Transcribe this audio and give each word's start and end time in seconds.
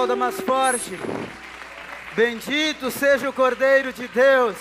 Aplauda 0.00 0.16
mais 0.16 0.40
forte. 0.40 0.98
Bendito 2.16 2.90
seja 2.90 3.28
o 3.28 3.32
Cordeiro 3.34 3.92
de 3.92 4.08
Deus. 4.08 4.56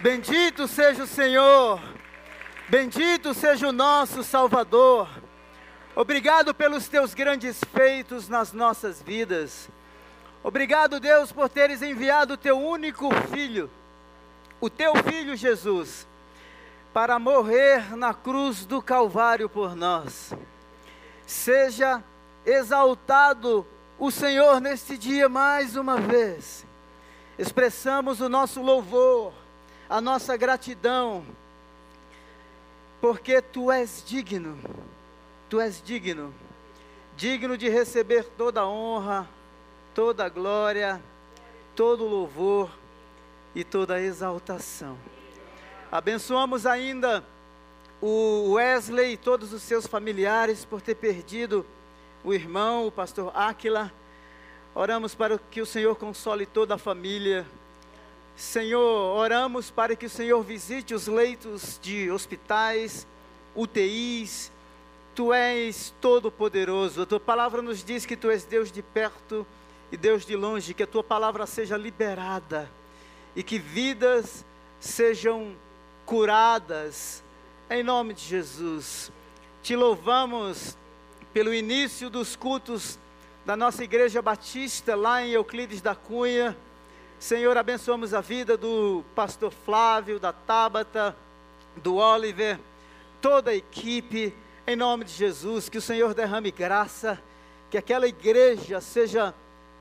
Bendito 0.00 0.66
seja 0.66 1.02
o 1.02 1.06
Senhor. 1.06 1.78
Bendito 2.66 3.34
seja 3.34 3.68
o 3.68 3.72
nosso 3.72 4.24
Salvador. 4.24 5.06
Obrigado 5.94 6.54
pelos 6.54 6.88
teus 6.88 7.12
grandes 7.12 7.60
feitos 7.74 8.26
nas 8.26 8.54
nossas 8.54 9.02
vidas. 9.02 9.68
Obrigado, 10.42 10.98
Deus, 10.98 11.30
por 11.30 11.50
teres 11.50 11.82
enviado 11.82 12.32
o 12.32 12.38
teu 12.38 12.58
único 12.58 13.10
filho, 13.30 13.70
o 14.58 14.70
teu 14.70 14.94
filho 15.04 15.36
Jesus, 15.36 16.08
para 16.94 17.18
morrer 17.18 17.94
na 17.94 18.14
cruz 18.14 18.64
do 18.64 18.80
Calvário 18.80 19.46
por 19.46 19.76
nós. 19.76 20.32
Seja 21.26 22.02
exaltado 22.46 23.66
o 23.98 24.10
Senhor 24.10 24.60
neste 24.60 24.96
dia 24.96 25.28
mais 25.28 25.74
uma 25.76 25.96
vez. 25.96 26.64
Expressamos 27.38 28.20
o 28.20 28.28
nosso 28.28 28.62
louvor, 28.62 29.32
a 29.88 30.00
nossa 30.00 30.36
gratidão, 30.36 31.24
porque 33.00 33.40
tu 33.40 33.70
és 33.70 34.02
digno, 34.06 34.58
tu 35.48 35.60
és 35.60 35.82
digno, 35.82 36.34
digno 37.16 37.56
de 37.56 37.68
receber 37.68 38.24
toda 38.24 38.60
a 38.60 38.68
honra, 38.68 39.28
toda 39.94 40.24
a 40.24 40.28
glória, 40.28 41.02
todo 41.74 42.04
o 42.04 42.08
louvor 42.08 42.70
e 43.54 43.64
toda 43.64 43.94
a 43.94 44.00
exaltação. 44.00 44.96
Abençoamos 45.90 46.66
ainda 46.66 47.24
o 48.00 48.52
Wesley 48.52 49.12
e 49.12 49.16
todos 49.16 49.52
os 49.52 49.62
seus 49.62 49.86
familiares 49.86 50.64
por 50.64 50.80
ter 50.80 50.94
perdido 50.94 51.64
o 52.24 52.34
irmão, 52.34 52.86
o 52.86 52.92
pastor 52.92 53.32
Áquila. 53.34 53.92
Oramos 54.74 55.14
para 55.14 55.38
que 55.38 55.60
o 55.60 55.66
Senhor 55.66 55.96
console 55.96 56.46
toda 56.46 56.74
a 56.74 56.78
família. 56.78 57.46
Senhor, 58.36 59.16
oramos 59.16 59.70
para 59.70 59.96
que 59.96 60.06
o 60.06 60.10
Senhor 60.10 60.42
visite 60.42 60.94
os 60.94 61.06
leitos 61.06 61.78
de 61.82 62.10
hospitais, 62.10 63.06
UTIs. 63.54 64.52
Tu 65.14 65.32
és 65.32 65.92
todo-poderoso. 66.00 67.02
A 67.02 67.06
tua 67.06 67.18
palavra 67.18 67.60
nos 67.60 67.82
diz 67.82 68.06
que 68.06 68.16
tu 68.16 68.30
és 68.30 68.44
Deus 68.44 68.70
de 68.70 68.82
perto 68.82 69.44
e 69.90 69.96
Deus 69.96 70.24
de 70.24 70.36
longe. 70.36 70.74
Que 70.74 70.84
a 70.84 70.86
tua 70.86 71.02
palavra 71.02 71.46
seja 71.46 71.76
liberada 71.76 72.70
e 73.34 73.42
que 73.42 73.58
vidas 73.58 74.44
sejam 74.78 75.56
curadas. 76.06 77.24
Em 77.68 77.82
nome 77.82 78.14
de 78.14 78.22
Jesus. 78.22 79.10
Te 79.62 79.74
louvamos 79.74 80.78
pelo 81.38 81.54
início 81.54 82.10
dos 82.10 82.34
cultos 82.34 82.98
da 83.46 83.56
nossa 83.56 83.84
igreja 83.84 84.20
batista 84.20 84.96
lá 84.96 85.24
em 85.24 85.30
Euclides 85.30 85.80
da 85.80 85.94
Cunha. 85.94 86.58
Senhor, 87.16 87.56
abençoamos 87.56 88.12
a 88.12 88.20
vida 88.20 88.56
do 88.56 89.04
pastor 89.14 89.52
Flávio, 89.52 90.18
da 90.18 90.32
Tábata, 90.32 91.16
do 91.76 91.94
Oliver, 91.94 92.58
toda 93.20 93.52
a 93.52 93.54
equipe, 93.54 94.34
em 94.66 94.74
nome 94.74 95.04
de 95.04 95.12
Jesus, 95.12 95.68
que 95.68 95.78
o 95.78 95.80
Senhor 95.80 96.12
derrame 96.12 96.50
graça, 96.50 97.22
que 97.70 97.78
aquela 97.78 98.08
igreja 98.08 98.80
seja 98.80 99.32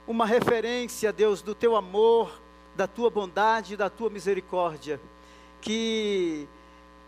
uma 0.05 0.27
referência, 0.27 1.11
Deus, 1.11 1.41
do 1.41 1.55
teu 1.55 1.75
amor, 1.75 2.39
da 2.75 2.85
tua 2.85 3.09
bondade, 3.09 3.75
da 3.75 3.89
tua 3.89 4.11
misericórdia. 4.11 5.01
Que, 5.59 6.47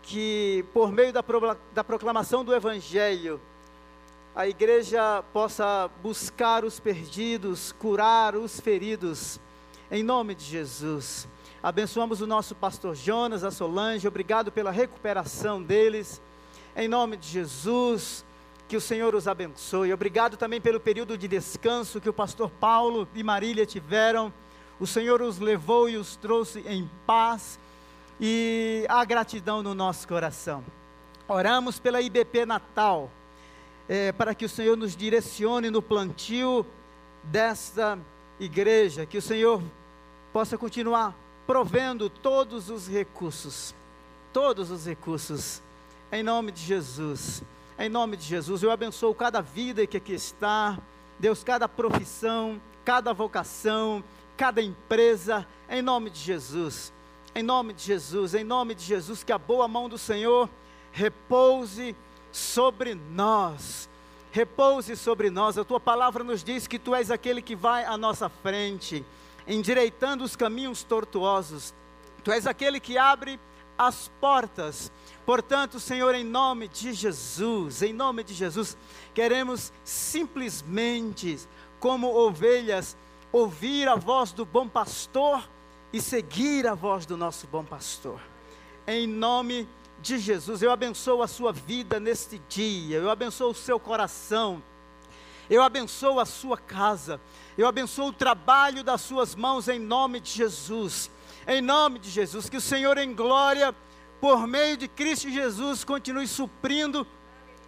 que 0.02 0.64
por 0.74 0.90
meio 0.90 1.12
da, 1.12 1.22
da 1.72 1.84
proclamação 1.84 2.44
do 2.44 2.52
Evangelho, 2.52 3.40
a 4.34 4.46
igreja 4.46 5.24
possa 5.32 5.90
buscar 6.02 6.64
os 6.64 6.78
perdidos, 6.78 7.72
curar 7.72 8.36
os 8.36 8.60
feridos, 8.60 9.40
em 9.90 10.02
nome 10.02 10.34
de 10.34 10.44
Jesus. 10.44 11.26
Abençoamos 11.62 12.20
o 12.20 12.26
nosso 12.26 12.54
pastor 12.54 12.94
Jonas, 12.94 13.42
a 13.42 13.50
Solange, 13.50 14.06
obrigado 14.06 14.52
pela 14.52 14.70
recuperação 14.70 15.62
deles, 15.62 16.22
em 16.76 16.86
nome 16.86 17.16
de 17.16 17.28
Jesus. 17.28 18.24
Que 18.68 18.76
o 18.76 18.80
Senhor 18.80 19.16
os 19.16 19.26
abençoe. 19.26 19.92
Obrigado 19.92 20.36
também 20.36 20.60
pelo 20.60 20.78
período 20.78 21.18
de 21.18 21.26
descanso 21.26 22.00
que 22.00 22.08
o 22.08 22.12
pastor 22.12 22.48
Paulo 22.48 23.08
e 23.16 23.22
Marília 23.24 23.66
tiveram. 23.66 24.32
O 24.78 24.86
Senhor 24.86 25.20
os 25.20 25.40
levou 25.40 25.88
e 25.88 25.96
os 25.96 26.14
trouxe 26.14 26.60
em 26.60 26.88
paz 27.04 27.58
e 28.20 28.86
há 28.88 29.04
gratidão 29.04 29.60
no 29.60 29.74
nosso 29.74 30.06
coração. 30.06 30.64
Oramos 31.26 31.80
pela 31.80 32.00
IBP 32.00 32.46
Natal 32.46 33.10
é, 33.90 34.12
para 34.12 34.36
que 34.36 34.44
o 34.44 34.48
Senhor 34.48 34.76
nos 34.76 34.94
direcione 34.94 35.68
no 35.68 35.82
plantio 35.82 36.64
desta 37.24 37.98
igreja, 38.38 39.04
que 39.04 39.18
o 39.18 39.22
Senhor 39.22 39.60
possa 40.32 40.56
continuar 40.56 41.12
provendo 41.44 42.08
todos 42.08 42.70
os 42.70 42.86
recursos, 42.86 43.74
todos 44.32 44.70
os 44.70 44.86
recursos, 44.86 45.60
em 46.12 46.22
nome 46.22 46.52
de 46.52 46.62
Jesus. 46.62 47.42
Em 47.76 47.88
nome 47.88 48.16
de 48.16 48.22
Jesus, 48.22 48.62
eu 48.62 48.70
abençoo 48.70 49.12
cada 49.12 49.40
vida 49.40 49.84
que 49.88 49.96
aqui 49.96 50.12
está, 50.12 50.78
Deus, 51.18 51.42
cada 51.42 51.68
profissão, 51.68 52.60
cada 52.84 53.12
vocação, 53.12 54.04
cada 54.36 54.62
empresa, 54.62 55.44
em 55.68 55.82
nome 55.82 56.10
de 56.10 56.20
Jesus. 56.20 56.92
Em 57.34 57.42
nome 57.42 57.72
de 57.72 57.82
Jesus, 57.82 58.34
em 58.34 58.44
nome 58.44 58.72
de 58.76 58.84
Jesus, 58.84 59.24
que 59.24 59.32
a 59.32 59.38
boa 59.38 59.66
mão 59.66 59.88
do 59.88 59.98
Senhor 59.98 60.48
repouse 60.92 61.96
sobre 62.32 62.94
nós. 62.94 63.88
Repouse 64.32 64.96
sobre 64.96 65.28
nós, 65.28 65.58
a 65.58 65.64
tua 65.64 65.80
palavra 65.80 66.22
nos 66.22 66.44
diz 66.44 66.66
que 66.66 66.78
tu 66.78 66.94
és 66.94 67.10
aquele 67.10 67.42
que 67.42 67.56
vai 67.56 67.84
à 67.84 67.96
nossa 67.96 68.28
frente, 68.28 69.04
endireitando 69.46 70.22
os 70.22 70.36
caminhos 70.36 70.84
tortuosos. 70.84 71.74
Tu 72.22 72.30
és 72.30 72.46
aquele 72.46 72.78
que 72.78 72.96
abre 72.96 73.40
as 73.76 74.10
portas. 74.20 74.92
Portanto, 75.26 75.80
Senhor, 75.80 76.14
em 76.14 76.22
nome 76.22 76.68
de 76.68 76.92
Jesus, 76.92 77.82
em 77.82 77.92
nome 77.92 78.22
de 78.22 78.34
Jesus, 78.34 78.76
queremos 79.14 79.72
simplesmente, 79.82 81.38
como 81.78 82.14
ovelhas, 82.14 82.96
ouvir 83.32 83.88
a 83.88 83.96
voz 83.96 84.32
do 84.32 84.44
bom 84.44 84.68
pastor 84.68 85.48
e 85.92 86.00
seguir 86.00 86.66
a 86.66 86.74
voz 86.74 87.06
do 87.06 87.16
nosso 87.16 87.46
bom 87.46 87.64
pastor. 87.64 88.20
Em 88.86 89.06
nome 89.06 89.64
de 89.64 89.79
de 90.02 90.18
Jesus. 90.18 90.62
Eu 90.62 90.70
abençoo 90.70 91.22
a 91.22 91.28
sua 91.28 91.52
vida 91.52 92.00
neste 92.00 92.40
dia, 92.48 92.98
eu 92.98 93.10
abençoo 93.10 93.50
o 93.50 93.54
seu 93.54 93.78
coração, 93.78 94.62
eu 95.48 95.62
abençoo 95.62 96.20
a 96.20 96.24
sua 96.24 96.56
casa, 96.56 97.20
eu 97.56 97.66
abençoo 97.66 98.08
o 98.08 98.12
trabalho 98.12 98.82
das 98.82 99.00
suas 99.00 99.34
mãos 99.34 99.68
em 99.68 99.78
nome 99.78 100.20
de 100.20 100.30
Jesus. 100.30 101.10
Em 101.46 101.60
nome 101.60 101.98
de 101.98 102.10
Jesus, 102.10 102.48
que 102.48 102.58
o 102.58 102.60
Senhor 102.60 102.98
em 102.98 103.14
glória, 103.14 103.74
por 104.20 104.46
meio 104.46 104.76
de 104.76 104.86
Cristo 104.86 105.30
Jesus, 105.30 105.82
continue 105.84 106.28
suprindo 106.28 107.06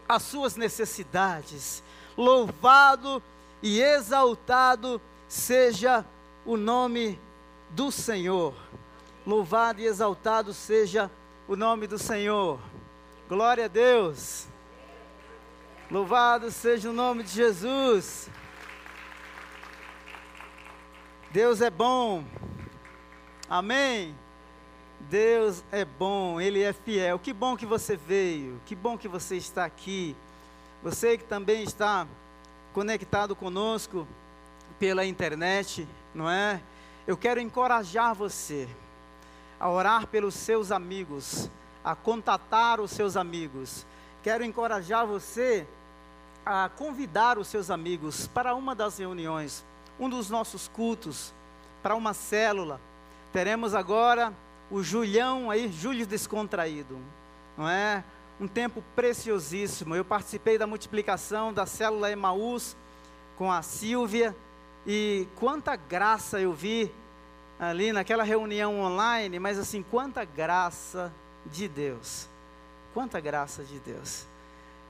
as 0.08 0.22
suas 0.22 0.56
necessidades. 0.56 1.82
Louvado 2.16 3.22
e 3.62 3.80
exaltado 3.80 5.00
seja 5.26 6.04
o 6.44 6.56
nome 6.56 7.18
do 7.70 7.90
Senhor. 7.90 8.54
Louvado 9.26 9.80
e 9.80 9.86
exaltado 9.86 10.52
seja 10.52 11.06
o 11.06 11.21
o 11.52 11.56
nome 11.56 11.86
do 11.86 11.98
Senhor. 11.98 12.58
Glória 13.28 13.66
a 13.66 13.68
Deus. 13.68 14.46
Louvado 15.90 16.50
seja 16.50 16.88
o 16.88 16.94
nome 16.94 17.22
de 17.22 17.30
Jesus. 17.30 18.30
Deus 21.30 21.60
é 21.60 21.68
bom. 21.68 22.24
Amém. 23.50 24.14
Deus 25.10 25.62
é 25.70 25.84
bom, 25.84 26.40
Ele 26.40 26.62
é 26.62 26.72
fiel. 26.72 27.18
Que 27.18 27.34
bom 27.34 27.54
que 27.54 27.66
você 27.66 27.98
veio, 27.98 28.58
que 28.64 28.74
bom 28.74 28.96
que 28.96 29.06
você 29.06 29.36
está 29.36 29.66
aqui. 29.66 30.16
Você 30.82 31.18
que 31.18 31.24
também 31.24 31.64
está 31.64 32.06
conectado 32.72 33.36
conosco 33.36 34.08
pela 34.78 35.04
internet, 35.04 35.86
não 36.14 36.30
é? 36.30 36.62
Eu 37.06 37.14
quero 37.14 37.40
encorajar 37.40 38.14
você 38.14 38.66
a 39.62 39.70
orar 39.70 40.08
pelos 40.08 40.34
seus 40.34 40.72
amigos, 40.72 41.48
a 41.84 41.94
contatar 41.94 42.80
os 42.80 42.90
seus 42.90 43.16
amigos. 43.16 43.86
Quero 44.20 44.42
encorajar 44.42 45.06
você 45.06 45.64
a 46.44 46.68
convidar 46.68 47.38
os 47.38 47.46
seus 47.46 47.70
amigos 47.70 48.26
para 48.26 48.56
uma 48.56 48.74
das 48.74 48.98
reuniões, 48.98 49.64
um 50.00 50.08
dos 50.08 50.28
nossos 50.28 50.66
cultos, 50.66 51.32
para 51.80 51.94
uma 51.94 52.12
célula. 52.12 52.80
Teremos 53.32 53.72
agora 53.72 54.34
o 54.68 54.82
Julião 54.82 55.48
aí, 55.48 55.70
Júlio 55.70 56.08
Descontraído, 56.08 56.98
não 57.56 57.68
é? 57.68 58.02
Um 58.40 58.48
tempo 58.48 58.82
preciosíssimo. 58.96 59.94
Eu 59.94 60.04
participei 60.04 60.58
da 60.58 60.66
multiplicação 60.66 61.52
da 61.52 61.66
célula 61.66 62.10
Emaús 62.10 62.76
com 63.38 63.52
a 63.52 63.62
Silvia 63.62 64.34
e 64.84 65.28
quanta 65.36 65.76
graça 65.76 66.40
eu 66.40 66.52
vi 66.52 66.92
ali 67.62 67.92
naquela 67.92 68.24
reunião 68.24 68.80
online, 68.80 69.38
mas 69.38 69.56
assim, 69.56 69.84
quanta 69.84 70.24
graça 70.24 71.12
de 71.46 71.68
Deus. 71.68 72.28
Quanta 72.92 73.20
graça 73.20 73.62
de 73.62 73.78
Deus. 73.78 74.26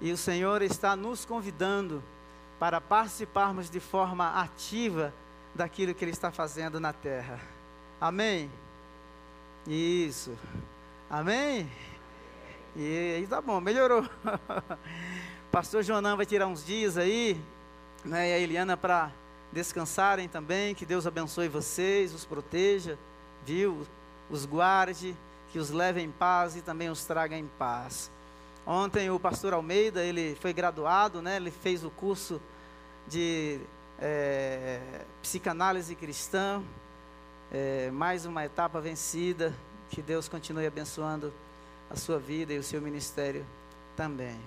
E 0.00 0.10
o 0.10 0.16
Senhor 0.16 0.62
está 0.62 0.96
nos 0.96 1.26
convidando 1.26 2.02
para 2.58 2.80
participarmos 2.80 3.68
de 3.68 3.78
forma 3.78 4.40
ativa 4.40 5.12
daquilo 5.54 5.94
que 5.94 6.02
Ele 6.02 6.12
está 6.12 6.30
fazendo 6.30 6.80
na 6.80 6.94
terra. 6.94 7.38
Amém? 8.00 8.50
Isso. 9.66 10.34
Amém? 11.10 11.70
E 12.74 13.16
aí 13.16 13.26
tá 13.26 13.42
bom, 13.42 13.60
melhorou. 13.60 14.08
Pastor 15.52 15.82
Jonan 15.82 16.16
vai 16.16 16.24
tirar 16.24 16.46
uns 16.46 16.64
dias 16.64 16.96
aí, 16.96 17.38
né? 18.02 18.30
E 18.30 18.32
a 18.32 18.38
Eliana 18.38 18.78
para 18.78 19.12
descansarem 19.52 20.28
também. 20.28 20.74
Que 20.74 20.86
Deus 20.86 21.06
abençoe 21.06 21.48
vocês, 21.48 22.14
os 22.14 22.24
proteja, 22.24 22.98
viu? 23.44 23.86
Os 24.30 24.46
guarde, 24.46 25.16
que 25.52 25.58
os 25.58 25.70
leve 25.70 26.00
em 26.00 26.10
paz 26.10 26.56
e 26.56 26.62
também 26.62 26.88
os 26.88 27.04
traga 27.04 27.36
em 27.36 27.46
paz. 27.58 28.10
Ontem 28.66 29.10
o 29.10 29.20
pastor 29.20 29.52
Almeida, 29.52 30.02
ele 30.02 30.36
foi 30.40 30.52
graduado, 30.52 31.20
né? 31.20 31.36
Ele 31.36 31.50
fez 31.50 31.84
o 31.84 31.90
curso 31.90 32.40
de 33.06 33.60
é, 33.98 34.80
psicanálise 35.20 35.94
cristã. 35.94 36.62
É, 37.50 37.90
mais 37.90 38.24
uma 38.24 38.44
etapa 38.44 38.80
vencida. 38.80 39.54
Que 39.90 40.00
Deus 40.00 40.28
continue 40.28 40.66
abençoando 40.66 41.32
a 41.90 41.96
sua 41.96 42.18
vida 42.18 42.54
e 42.54 42.58
o 42.58 42.62
seu 42.62 42.80
ministério 42.80 43.44
também. 43.94 44.40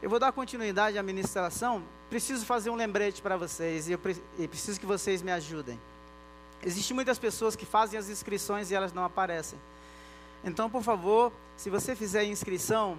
Eu 0.00 0.08
vou 0.08 0.20
dar 0.20 0.30
continuidade 0.30 0.96
à 0.96 1.02
ministração. 1.02 1.82
Preciso 2.08 2.46
fazer 2.46 2.70
um 2.70 2.76
lembrete 2.76 3.20
para 3.20 3.36
vocês 3.36 3.88
e 3.88 3.92
eu 3.92 3.98
pre 3.98 4.16
e 4.38 4.46
preciso 4.46 4.78
que 4.78 4.86
vocês 4.86 5.22
me 5.22 5.32
ajudem. 5.32 5.78
Existem 6.64 6.94
muitas 6.94 7.18
pessoas 7.18 7.56
que 7.56 7.66
fazem 7.66 7.98
as 7.98 8.08
inscrições 8.08 8.70
e 8.70 8.74
elas 8.74 8.92
não 8.92 9.04
aparecem. 9.04 9.58
Então, 10.44 10.70
por 10.70 10.82
favor, 10.82 11.32
se 11.56 11.68
você 11.68 11.96
fizer 11.96 12.24
inscrição, 12.24 12.96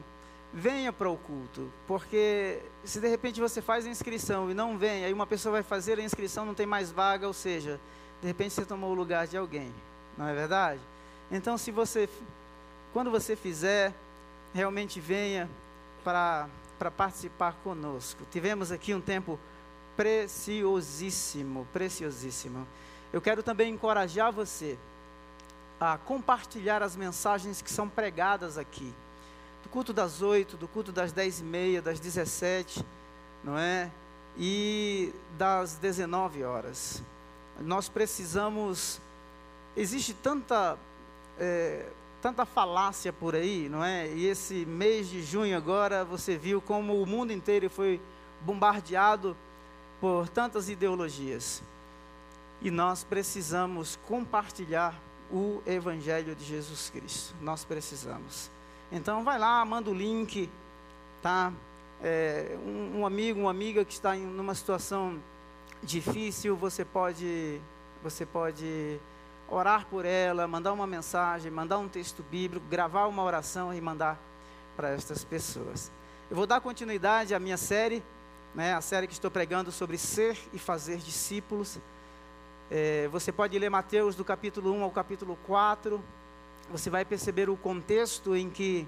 venha 0.53 0.91
para 0.91 1.09
o 1.09 1.15
culto, 1.15 1.71
porque 1.87 2.59
se 2.83 2.99
de 2.99 3.07
repente 3.07 3.39
você 3.39 3.61
faz 3.61 3.85
a 3.85 3.89
inscrição 3.89 4.51
e 4.51 4.53
não 4.53 4.77
vem, 4.77 5.05
aí 5.05 5.13
uma 5.13 5.27
pessoa 5.27 5.53
vai 5.53 5.63
fazer 5.63 5.99
a 5.99 6.03
inscrição, 6.03 6.45
não 6.45 6.53
tem 6.53 6.65
mais 6.65 6.91
vaga, 6.91 7.27
ou 7.27 7.33
seja, 7.33 7.79
de 8.21 8.27
repente 8.27 8.53
você 8.53 8.65
tomou 8.65 8.91
o 8.91 8.93
lugar 8.93 9.25
de 9.25 9.37
alguém, 9.37 9.73
não 10.17 10.27
é 10.27 10.33
verdade? 10.33 10.81
Então, 11.31 11.57
se 11.57 11.71
você, 11.71 12.09
quando 12.91 13.09
você 13.09 13.35
fizer, 13.35 13.93
realmente 14.53 14.99
venha 14.99 15.49
para 16.03 16.49
para 16.79 16.89
participar 16.89 17.53
conosco. 17.63 18.25
Tivemos 18.31 18.71
aqui 18.71 18.95
um 18.95 19.01
tempo 19.01 19.37
preciosíssimo, 19.97 21.67
preciosíssimo. 21.73 22.65
Eu 23.11 23.19
quero 23.19 23.43
também 23.43 23.73
encorajar 23.73 24.31
você 24.31 24.77
a 25.77 25.97
compartilhar 25.97 26.81
as 26.81 26.95
mensagens 26.95 27.61
que 27.61 27.69
são 27.69 27.89
pregadas 27.89 28.57
aqui. 28.57 28.93
Do 29.61 29.69
culto 29.69 29.91
das 29.91 30.21
oito, 30.21 30.55
do 30.55 30.67
culto 30.69 30.91
das 30.91 31.11
dez 31.11 31.41
e 31.41 31.43
meia, 31.43 31.81
das 31.81 31.99
dezessete, 31.99 32.83
não 33.43 33.57
é? 33.57 33.91
E 34.37 35.13
das 35.37 35.75
dezenove 35.75 36.43
horas. 36.43 37.03
Nós 37.59 37.89
precisamos. 37.89 39.01
Existe 39.75 40.13
tanta 40.13 40.77
é, 41.37 41.85
tanta 42.21 42.45
falácia 42.45 43.11
por 43.13 43.35
aí, 43.35 43.69
não 43.69 43.83
é? 43.83 44.07
E 44.09 44.27
esse 44.27 44.65
mês 44.65 45.07
de 45.07 45.21
junho 45.23 45.55
agora 45.55 46.03
você 46.03 46.37
viu 46.37 46.61
como 46.61 47.01
o 47.01 47.05
mundo 47.05 47.31
inteiro 47.31 47.69
foi 47.69 48.01
bombardeado 48.41 49.35
por 49.99 50.27
tantas 50.29 50.69
ideologias. 50.69 51.61
E 52.61 52.69
nós 52.69 53.03
precisamos 53.03 53.97
compartilhar 54.07 54.93
o 55.31 55.61
evangelho 55.65 56.35
de 56.35 56.43
Jesus 56.43 56.89
Cristo. 56.89 57.35
Nós 57.41 57.63
precisamos. 57.63 58.51
Então 58.91 59.23
vai 59.23 59.37
lá, 59.37 59.63
manda 59.63 59.89
o 59.89 59.93
link, 59.93 60.49
tá? 61.21 61.53
É, 62.01 62.57
um, 62.65 62.99
um 62.99 63.05
amigo, 63.05 63.39
uma 63.39 63.51
amiga 63.51 63.85
que 63.85 63.93
está 63.93 64.15
em 64.15 64.25
uma 64.25 64.55
situação 64.55 65.21
difícil, 65.83 66.55
você 66.55 66.83
pode, 66.83 67.61
você 68.03 68.25
pode 68.25 68.99
orar 69.51 69.85
por 69.87 70.05
ela, 70.05 70.47
mandar 70.47 70.73
uma 70.73 70.87
mensagem, 70.87 71.51
mandar 71.51 71.77
um 71.77 71.87
texto 71.87 72.23
bíblico, 72.23 72.65
gravar 72.69 73.07
uma 73.07 73.23
oração 73.23 73.73
e 73.73 73.81
mandar 73.81 74.19
para 74.75 74.89
estas 74.89 75.23
pessoas. 75.23 75.91
Eu 76.29 76.35
vou 76.35 76.45
dar 76.45 76.61
continuidade 76.61 77.33
à 77.33 77.39
minha 77.39 77.57
série, 77.57 78.03
né, 78.53 78.73
a 78.73 78.81
série 78.81 79.07
que 79.07 79.13
estou 79.13 79.31
pregando 79.31 79.71
sobre 79.71 79.97
ser 79.97 80.37
e 80.53 80.59
fazer 80.59 80.97
discípulos. 80.97 81.79
É, 82.69 83.07
você 83.07 83.31
pode 83.31 83.57
ler 83.57 83.69
Mateus 83.69 84.15
do 84.15 84.23
capítulo 84.23 84.71
1 84.73 84.83
ao 84.83 84.91
capítulo 84.91 85.37
4. 85.47 85.99
Você 86.71 86.89
vai 86.89 87.03
perceber 87.03 87.49
o 87.49 87.57
contexto 87.57 88.35
em 88.35 88.49
que 88.49 88.87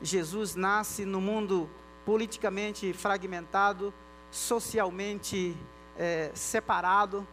Jesus 0.00 0.54
nasce 0.54 1.04
no 1.04 1.20
mundo 1.20 1.68
politicamente 2.06 2.90
fragmentado, 2.94 3.92
socialmente 4.30 5.54
é, 5.96 6.30
separado, 6.32 7.26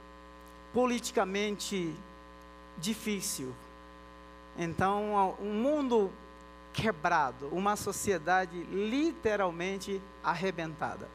politicamente 0.74 1.96
difícil. 2.78 3.54
Então, 4.58 5.36
um 5.40 5.54
mundo 5.54 6.12
quebrado, 6.74 7.48
uma 7.52 7.76
sociedade 7.76 8.64
literalmente 8.64 10.02
arrebentada. 10.24 11.08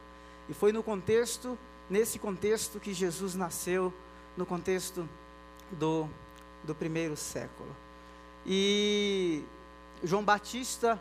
E 0.48 0.54
foi 0.54 0.72
no 0.72 0.82
contexto, 0.82 1.58
nesse 1.88 2.18
contexto 2.18 2.80
que 2.80 2.92
Jesus 2.92 3.34
nasceu, 3.34 3.92
no 4.36 4.46
contexto 4.46 5.08
do, 5.72 6.08
do 6.64 6.74
primeiro 6.74 7.16
século. 7.16 7.68
E 8.46 9.44
João 10.02 10.24
Batista 10.24 11.00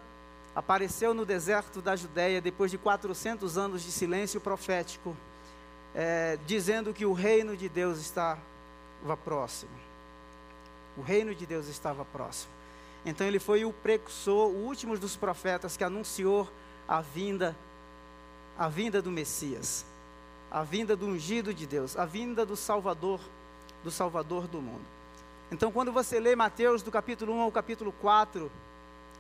apareceu 0.56 1.14
no 1.14 1.26
deserto 1.26 1.82
da 1.82 1.96
Judéia 1.96 2.42
depois 2.42 2.70
de 2.70 2.78
400 2.78 3.58
anos 3.58 3.82
de 3.82 3.92
silêncio 3.92 4.42
profético, 4.42 5.16
é, 5.96 6.38
dizendo 6.46 6.94
que 6.94 7.06
o 7.06 7.14
reino 7.14 7.56
de 7.56 7.70
Deus 7.70 7.98
estava 8.00 8.40
próximo. 9.24 9.72
O 10.98 11.02
reino 11.02 11.34
de 11.34 11.46
Deus 11.46 11.68
estava 11.68 12.04
próximo. 12.06 12.52
Então 13.06 13.26
ele 13.26 13.40
foi 13.40 13.64
o 13.64 13.72
precursor, 13.72 14.50
o 14.50 14.66
último 14.66 14.98
dos 14.98 15.16
profetas 15.16 15.78
que 15.78 15.84
anunciou 15.84 16.50
a 16.88 17.02
vinda 17.02 17.56
a 18.58 18.68
vinda 18.68 19.02
do 19.02 19.10
Messias, 19.10 19.86
a 20.52 20.64
vinda 20.64 20.94
do 20.94 21.06
ungido 21.06 21.54
de 21.54 21.66
Deus, 21.66 21.96
a 21.96 22.06
vinda 22.06 22.46
do 22.46 22.58
Salvador, 22.58 23.22
do 23.86 23.90
Salvador 23.90 24.48
do 24.48 24.62
mundo. 24.62 24.84
Então 25.50 25.72
quando 25.72 25.94
você 25.94 26.20
lê 26.20 26.36
Mateus 26.36 26.84
do 26.84 26.92
capítulo 26.92 27.34
1 27.34 27.40
ao 27.40 27.52
capítulo 27.54 27.94
4, 27.94 28.52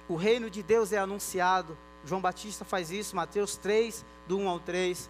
o 0.09 0.15
reino 0.15 0.49
de 0.49 0.61
Deus 0.61 0.91
é 0.91 0.97
anunciado. 0.97 1.77
João 2.05 2.19
Batista 2.19 2.65
faz 2.65 2.91
isso, 2.91 3.15
Mateus 3.15 3.55
3, 3.55 4.03
do 4.27 4.37
1 4.37 4.49
ao 4.49 4.59
3. 4.59 5.09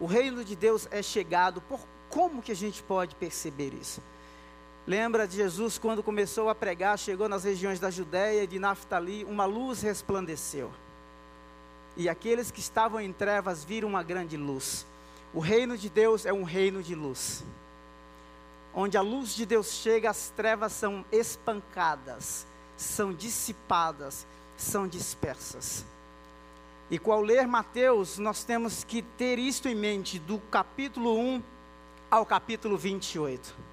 O 0.00 0.06
reino 0.06 0.44
de 0.44 0.56
Deus 0.56 0.88
é 0.90 1.00
chegado. 1.00 1.60
Por 1.60 1.80
como 2.08 2.42
que 2.42 2.50
a 2.50 2.56
gente 2.56 2.82
pode 2.82 3.14
perceber 3.14 3.72
isso? 3.72 4.02
Lembra 4.86 5.28
de 5.28 5.36
Jesus 5.36 5.78
quando 5.78 6.02
começou 6.02 6.48
a 6.48 6.54
pregar, 6.54 6.98
chegou 6.98 7.28
nas 7.28 7.44
regiões 7.44 7.78
da 7.78 7.90
Judéia 7.90 8.44
e 8.44 8.46
de 8.46 8.58
Naftali, 8.58 9.24
uma 9.24 9.44
luz 9.44 9.82
resplandeceu. 9.82 10.70
E 11.96 12.08
aqueles 12.08 12.50
que 12.50 12.60
estavam 12.60 13.00
em 13.00 13.12
trevas 13.12 13.62
viram 13.62 13.88
uma 13.88 14.02
grande 14.02 14.36
luz. 14.36 14.86
O 15.34 15.40
reino 15.40 15.76
de 15.76 15.90
Deus 15.90 16.24
é 16.24 16.32
um 16.32 16.44
reino 16.44 16.82
de 16.82 16.94
luz. 16.94 17.44
Onde 18.74 18.96
a 18.96 19.02
luz 19.02 19.34
de 19.34 19.44
Deus 19.44 19.72
chega, 19.72 20.10
as 20.10 20.30
trevas 20.30 20.72
são 20.72 21.04
espancadas, 21.12 22.46
são 22.76 23.12
dissipadas, 23.12 24.26
são 24.56 24.88
dispersas. 24.88 25.84
E 26.90 27.00
ao 27.04 27.20
ler 27.20 27.46
Mateus, 27.46 28.18
nós 28.18 28.42
temos 28.44 28.82
que 28.82 29.02
ter 29.02 29.38
isto 29.38 29.68
em 29.68 29.74
mente, 29.74 30.18
do 30.18 30.38
capítulo 30.50 31.16
1 31.18 31.42
ao 32.10 32.26
capítulo 32.26 32.76
28. 32.76 33.69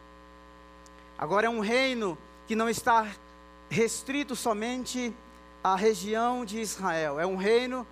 Agora 1.18 1.48
é 1.48 1.50
um 1.50 1.60
reino 1.60 2.18
que 2.46 2.56
não 2.56 2.70
está 2.70 3.08
restrito 3.70 4.36
somente 4.36 5.14
à 5.64 5.76
região 5.76 6.46
de 6.46 6.60
Israel. 6.60 7.20
É 7.20 7.26
um 7.26 7.36
reino 7.36 7.86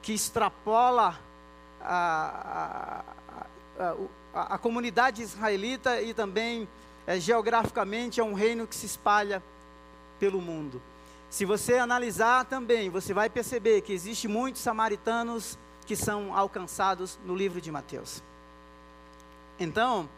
que 0.00 0.12
extrapola 0.12 1.18
a, 1.80 3.04
a, 3.78 3.94
a, 4.34 4.54
a 4.54 4.58
comunidade 4.58 5.22
israelita 5.22 6.00
e 6.00 6.14
também 6.14 6.66
é, 7.06 7.20
geograficamente 7.20 8.20
é 8.20 8.24
um 8.24 8.32
reino 8.32 8.66
que 8.66 8.74
se 8.74 8.86
espalha 8.86 9.42
pelo 10.18 10.40
mundo. 10.40 10.80
Se 11.28 11.44
você 11.44 11.74
analisar 11.74 12.44
também, 12.44 12.90
você 12.90 13.12
vai 13.12 13.28
perceber 13.28 13.82
que 13.82 13.92
existe 13.92 14.28
muitos 14.28 14.62
samaritanos 14.62 15.58
que 15.86 15.96
são 15.96 16.36
alcançados 16.36 17.18
no 17.24 17.34
livro 17.34 17.60
de 17.60 17.70
Mateus. 17.70 18.22
Então, 19.58 20.08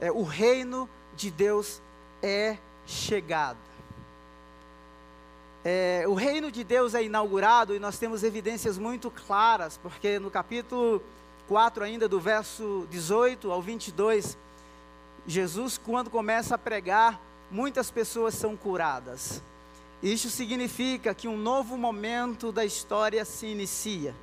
é, 0.00 0.10
o 0.10 0.22
reino 0.22 0.88
de 1.16 1.30
Deus 1.30 1.80
é 2.22 2.56
chegado. 2.86 3.58
É, 5.64 6.04
o 6.08 6.14
reino 6.14 6.50
de 6.50 6.64
Deus 6.64 6.94
é 6.94 7.02
inaugurado 7.02 7.74
e 7.74 7.78
nós 7.78 7.98
temos 7.98 8.22
evidências 8.22 8.78
muito 8.78 9.10
claras, 9.10 9.78
porque 9.78 10.18
no 10.18 10.30
capítulo 10.30 11.02
4, 11.48 11.84
ainda 11.84 12.08
do 12.08 12.18
verso 12.18 12.86
18 12.90 13.50
ao 13.50 13.60
22, 13.60 14.38
Jesus, 15.26 15.76
quando 15.76 16.08
começa 16.08 16.54
a 16.54 16.58
pregar, 16.58 17.20
muitas 17.50 17.90
pessoas 17.90 18.34
são 18.34 18.56
curadas. 18.56 19.42
Isso 20.02 20.30
significa 20.30 21.14
que 21.14 21.28
um 21.28 21.36
novo 21.36 21.76
momento 21.76 22.50
da 22.50 22.64
história 22.64 23.22
se 23.26 23.46
inicia. 23.46 24.14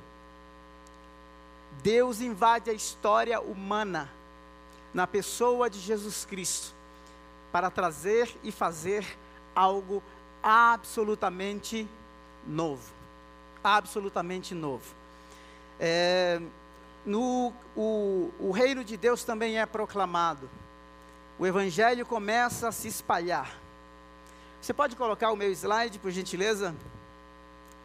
Deus 1.84 2.20
invade 2.20 2.68
a 2.68 2.72
história 2.72 3.40
humana 3.40 4.10
na 4.92 5.06
pessoa 5.06 5.70
de 5.70 5.78
Jesus 5.78 6.24
Cristo 6.24 6.77
para 7.52 7.70
trazer 7.70 8.36
e 8.42 8.52
fazer 8.52 9.06
algo 9.54 10.02
absolutamente 10.42 11.88
novo. 12.46 12.92
Absolutamente 13.62 14.54
novo. 14.54 14.94
É, 15.80 16.40
no, 17.04 17.52
o, 17.76 18.30
o 18.38 18.50
reino 18.50 18.84
de 18.84 18.96
Deus 18.96 19.24
também 19.24 19.58
é 19.58 19.66
proclamado. 19.66 20.48
O 21.38 21.46
evangelho 21.46 22.04
começa 22.04 22.68
a 22.68 22.72
se 22.72 22.88
espalhar. 22.88 23.56
Você 24.60 24.72
pode 24.72 24.96
colocar 24.96 25.30
o 25.30 25.36
meu 25.36 25.50
slide, 25.52 25.98
por 25.98 26.10
gentileza? 26.10 26.74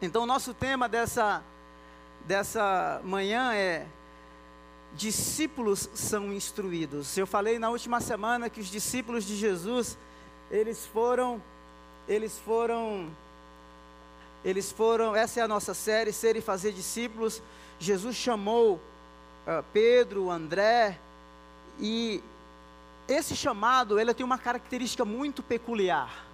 Então, 0.02 0.24
o 0.24 0.26
nosso 0.26 0.52
tema 0.52 0.88
dessa, 0.88 1.42
dessa 2.26 3.00
manhã 3.04 3.54
é 3.54 3.86
discípulos 4.96 5.88
são 5.94 6.32
instruídos. 6.32 7.16
Eu 7.16 7.26
falei 7.26 7.58
na 7.58 7.70
última 7.70 8.00
semana 8.00 8.48
que 8.48 8.60
os 8.60 8.68
discípulos 8.68 9.24
de 9.24 9.36
Jesus, 9.36 9.98
eles 10.50 10.86
foram, 10.86 11.42
eles 12.08 12.38
foram, 12.38 13.10
eles 14.44 14.70
foram, 14.70 15.14
essa 15.14 15.40
é 15.40 15.42
a 15.42 15.48
nossa 15.48 15.74
série, 15.74 16.12
ser 16.12 16.36
e 16.36 16.40
fazer 16.40 16.72
discípulos. 16.72 17.42
Jesus 17.78 18.16
chamou 18.16 18.76
uh, 18.76 19.64
Pedro, 19.72 20.30
André, 20.30 20.98
e 21.80 22.22
esse 23.08 23.34
chamado, 23.34 23.98
ele 23.98 24.14
tem 24.14 24.24
uma 24.24 24.38
característica 24.38 25.04
muito 25.04 25.42
peculiar. 25.42 26.24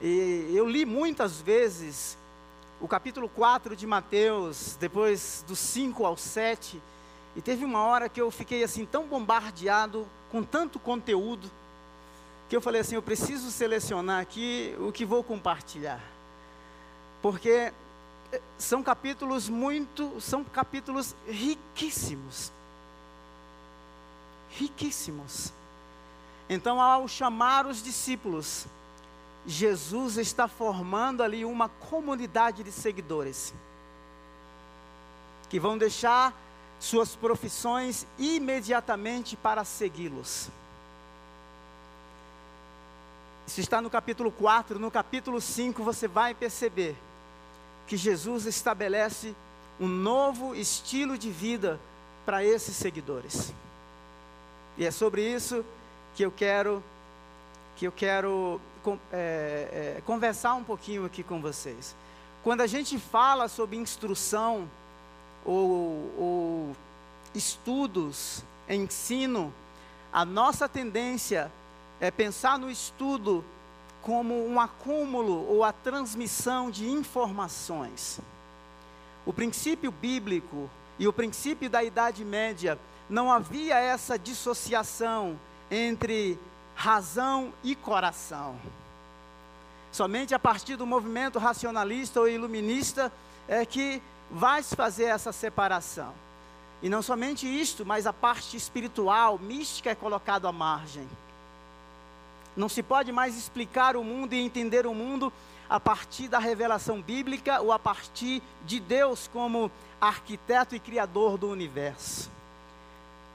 E 0.00 0.52
eu 0.54 0.68
li 0.68 0.84
muitas 0.84 1.40
vezes 1.40 2.16
o 2.80 2.86
capítulo 2.86 3.28
4 3.28 3.74
de 3.74 3.86
Mateus, 3.86 4.76
depois 4.78 5.44
do 5.46 5.56
5 5.56 6.04
ao 6.04 6.16
7, 6.16 6.80
e 7.34 7.40
teve 7.40 7.64
uma 7.64 7.82
hora 7.84 8.08
que 8.08 8.20
eu 8.20 8.30
fiquei 8.30 8.62
assim 8.62 8.84
tão 8.84 9.06
bombardeado 9.06 10.06
com 10.30 10.42
tanto 10.42 10.78
conteúdo, 10.78 11.50
que 12.48 12.56
eu 12.56 12.60
falei 12.60 12.80
assim, 12.80 12.94
eu 12.94 13.02
preciso 13.02 13.50
selecionar 13.50 14.20
aqui 14.20 14.74
o 14.78 14.92
que 14.92 15.04
vou 15.04 15.24
compartilhar. 15.24 16.00
Porque 17.20 17.72
eh, 18.32 18.40
são 18.58 18.82
capítulos 18.82 19.48
muito, 19.48 20.20
são 20.20 20.44
capítulos 20.44 21.14
riquíssimos. 21.26 22.52
Riquíssimos. 24.50 25.52
Então, 26.48 26.80
ao 26.80 27.08
chamar 27.08 27.66
os 27.66 27.82
discípulos, 27.82 28.66
Jesus 29.46 30.16
está 30.16 30.48
formando 30.48 31.22
ali 31.22 31.44
uma 31.44 31.68
comunidade 31.68 32.62
de 32.62 32.72
seguidores 32.72 33.54
que 35.48 35.60
vão 35.60 35.78
deixar 35.78 36.34
suas 36.80 37.14
profissões 37.14 38.06
imediatamente 38.18 39.36
para 39.36 39.64
segui-los. 39.64 40.48
Isso 43.46 43.60
está 43.60 43.80
no 43.80 43.88
capítulo 43.88 44.32
4, 44.32 44.78
no 44.78 44.90
capítulo 44.90 45.40
5 45.40 45.82
você 45.82 46.08
vai 46.08 46.34
perceber 46.34 46.96
que 47.86 47.96
Jesus 47.96 48.44
estabelece 48.44 49.34
um 49.78 49.86
novo 49.86 50.54
estilo 50.54 51.16
de 51.16 51.30
vida 51.30 51.78
para 52.24 52.42
esses 52.42 52.74
seguidores. 52.74 53.52
E 54.76 54.84
é 54.84 54.90
sobre 54.90 55.22
isso 55.22 55.64
que 56.16 56.24
eu 56.24 56.32
quero 56.32 56.82
que 57.76 57.86
eu 57.86 57.92
quero 57.92 58.58
é, 59.12 59.96
é, 59.98 60.02
conversar 60.04 60.54
um 60.54 60.64
pouquinho 60.64 61.04
aqui 61.04 61.22
com 61.22 61.40
vocês. 61.40 61.94
Quando 62.42 62.60
a 62.60 62.66
gente 62.66 62.98
fala 62.98 63.48
sobre 63.48 63.76
instrução 63.76 64.68
ou, 65.44 66.12
ou 66.18 66.76
estudos, 67.34 68.44
ensino, 68.68 69.52
a 70.12 70.24
nossa 70.24 70.68
tendência 70.68 71.50
é 72.00 72.10
pensar 72.10 72.58
no 72.58 72.70
estudo 72.70 73.44
como 74.02 74.46
um 74.46 74.60
acúmulo 74.60 75.46
ou 75.48 75.64
a 75.64 75.72
transmissão 75.72 76.70
de 76.70 76.88
informações. 76.88 78.20
O 79.24 79.32
princípio 79.32 79.90
bíblico 79.90 80.70
e 80.98 81.08
o 81.08 81.12
princípio 81.12 81.68
da 81.68 81.82
Idade 81.82 82.24
Média 82.24 82.78
não 83.10 83.30
havia 83.30 83.78
essa 83.78 84.18
dissociação 84.18 85.38
entre 85.70 86.38
razão 86.76 87.52
e 87.64 87.74
coração. 87.74 88.54
Somente 89.90 90.34
a 90.34 90.38
partir 90.38 90.76
do 90.76 90.86
movimento 90.86 91.38
racionalista 91.38 92.20
ou 92.20 92.28
iluminista 92.28 93.10
é 93.48 93.64
que 93.64 94.02
vai 94.30 94.62
se 94.62 94.76
fazer 94.76 95.04
essa 95.04 95.32
separação. 95.32 96.12
E 96.82 96.90
não 96.90 97.00
somente 97.00 97.46
isto, 97.46 97.86
mas 97.86 98.06
a 98.06 98.12
parte 98.12 98.56
espiritual, 98.56 99.38
mística 99.38 99.90
é 99.90 99.94
colocado 99.94 100.46
à 100.46 100.52
margem. 100.52 101.08
Não 102.54 102.68
se 102.68 102.82
pode 102.82 103.10
mais 103.10 103.36
explicar 103.36 103.96
o 103.96 104.04
mundo 104.04 104.34
e 104.34 104.40
entender 104.40 104.86
o 104.86 104.94
mundo 104.94 105.32
a 105.68 105.80
partir 105.80 106.28
da 106.28 106.38
revelação 106.38 107.00
bíblica 107.00 107.60
ou 107.60 107.72
a 107.72 107.78
partir 107.78 108.42
de 108.66 108.78
Deus 108.78 109.28
como 109.32 109.70
arquiteto 109.98 110.74
e 110.74 110.78
criador 110.78 111.38
do 111.38 111.48
universo. 111.48 112.35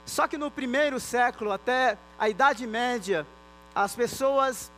Só 0.04 0.26
que 0.26 0.36
no 0.36 0.50
primeiro 0.50 0.98
século, 0.98 1.52
até 1.52 1.96
a 2.18 2.28
Idade 2.28 2.66
Média, 2.66 3.26
as 3.74 3.94
pessoas 3.94 4.70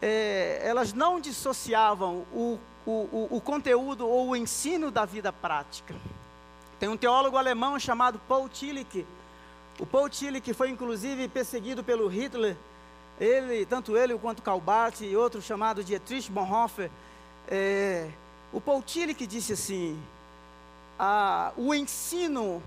é, 0.00 0.60
elas 0.62 0.92
não 0.92 1.20
dissociavam 1.20 2.24
o, 2.32 2.58
o, 2.86 3.28
o, 3.30 3.40
conteúdo 3.40 4.06
ou 4.06 4.28
o 4.28 4.36
ensino 4.36 4.90
da 4.90 5.04
vida 5.04 5.32
prática. 5.32 5.94
Tem 6.78 6.88
um 6.88 6.96
teólogo 6.96 7.36
alemão 7.36 7.78
chamado 7.78 8.20
Paul 8.28 8.48
Tillich. 8.48 9.06
O 9.78 9.86
Paul 9.86 10.08
Tillich 10.08 10.52
foi 10.52 10.70
inclusive 10.70 11.28
perseguido 11.28 11.82
pelo 11.82 12.08
Hitler. 12.08 12.56
Ele, 13.18 13.64
tanto 13.64 13.96
ele 13.96 14.16
quanto 14.18 14.42
Calbart 14.42 15.00
e 15.00 15.16
outro 15.16 15.40
chamado 15.40 15.82
Dietrich 15.82 16.30
Bonhoeffer. 16.30 16.90
É, 17.48 18.10
o 18.52 18.60
Paul 18.60 18.82
Tillich 18.82 19.26
disse 19.26 19.54
assim: 19.54 19.98
a, 20.98 21.52
o 21.56 21.74
ensino 21.74 22.62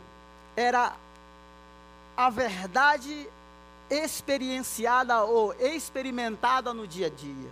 era 0.55 0.95
a 2.19 2.29
verdade 2.29 3.29
experienciada 3.89 5.23
ou 5.23 5.53
experimentada 5.53 6.73
no 6.73 6.85
dia 6.85 7.07
a 7.07 7.09
dia. 7.09 7.49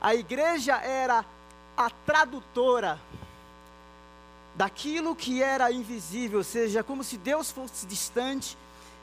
A 0.00 0.14
igreja 0.14 0.76
era 0.76 1.24
a 1.76 1.90
tradutora 1.90 3.00
daquilo 4.54 5.16
que 5.16 5.42
era 5.42 5.72
invisível, 5.72 6.38
ou 6.38 6.44
seja, 6.44 6.84
como 6.84 7.02
se 7.02 7.18
Deus 7.18 7.50
fosse 7.50 7.86
distante, 7.86 8.56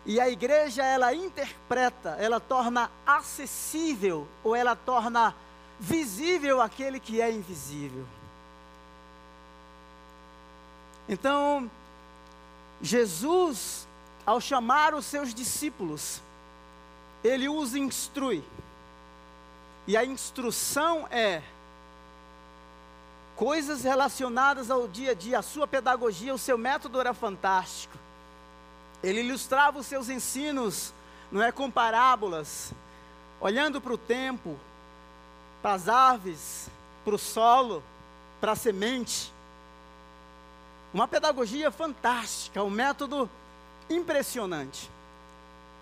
e 0.06 0.18
a 0.18 0.30
igreja 0.30 0.82
ela 0.86 1.14
interpreta, 1.14 2.16
ela 2.20 2.40
torna 2.40 2.90
acessível 3.06 4.26
ou 4.46 4.56
ela 4.56 4.78
torna 4.78 5.36
visível 5.78 6.62
aquele 6.62 7.02
que 7.02 7.20
é 7.20 7.30
invisível. 7.30 8.06
Então, 11.10 11.70
Jesus, 12.82 13.88
ao 14.26 14.42
chamar 14.42 14.94
os 14.94 15.06
seus 15.06 15.34
discípulos, 15.34 16.22
ele 17.24 17.48
os 17.48 17.76
instrui. 17.76 18.44
E 19.88 19.98
a 19.98 20.06
instrução 20.06 21.08
é 21.10 21.42
coisas 23.36 23.84
relacionadas 23.84 24.70
ao 24.70 24.88
dia 24.88 25.12
a 25.12 25.14
dia, 25.16 25.40
a 25.40 25.42
sua 25.42 25.66
pedagogia, 25.68 26.34
o 26.34 26.38
seu 26.38 26.58
método 26.58 27.00
era 27.00 27.14
fantástico. 27.14 27.98
Ele 29.04 29.22
ilustrava 29.22 29.80
os 29.80 29.88
seus 29.88 30.10
ensinos, 30.10 30.94
não 31.32 31.42
é 31.42 31.52
com 31.52 31.70
parábolas, 31.70 32.72
olhando 33.40 33.82
para 33.82 33.94
o 33.94 33.98
tempo, 33.98 34.60
para 35.62 35.74
as 35.74 35.88
aves, 35.88 36.70
para 37.04 37.16
o 37.16 37.20
solo, 37.20 37.84
para 38.40 38.52
a 38.52 38.56
semente. 38.56 39.34
Uma 40.94 41.08
pedagogia 41.08 41.72
fantástica, 41.72 42.64
um 42.64 42.70
método 42.70 43.30
impressionante. 43.90 44.90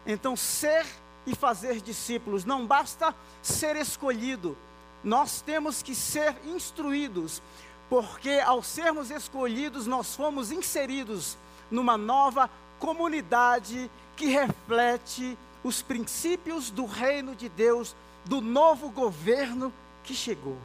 Então, 0.05 0.35
ser 0.35 0.85
e 1.25 1.35
fazer 1.35 1.81
discípulos 1.81 2.45
não 2.45 2.65
basta 2.65 3.13
ser 3.41 3.75
escolhido, 3.75 4.57
nós 5.03 5.41
temos 5.41 5.81
que 5.81 5.95
ser 5.95 6.35
instruídos, 6.45 7.41
porque 7.89 8.41
ao 8.45 8.61
sermos 8.61 9.11
escolhidos, 9.11 9.87
nós 9.87 10.15
fomos 10.15 10.51
inseridos 10.51 11.37
numa 11.71 11.97
nova 11.97 12.49
comunidade 12.79 13.89
que 14.15 14.27
reflete 14.27 15.37
os 15.63 15.81
princípios 15.81 16.69
do 16.69 16.85
reino 16.85 17.35
de 17.35 17.49
Deus, 17.49 17.95
do 18.25 18.41
novo 18.41 18.89
governo 18.89 19.73
que 20.03 20.13
chegou. 20.13 20.57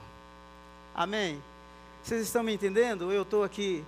Amém? 0.94 1.42
Vocês 2.02 2.22
estão 2.22 2.42
me 2.42 2.54
entendendo? 2.54 3.10
Eu 3.10 3.22
estou 3.22 3.42
aqui 3.42 3.84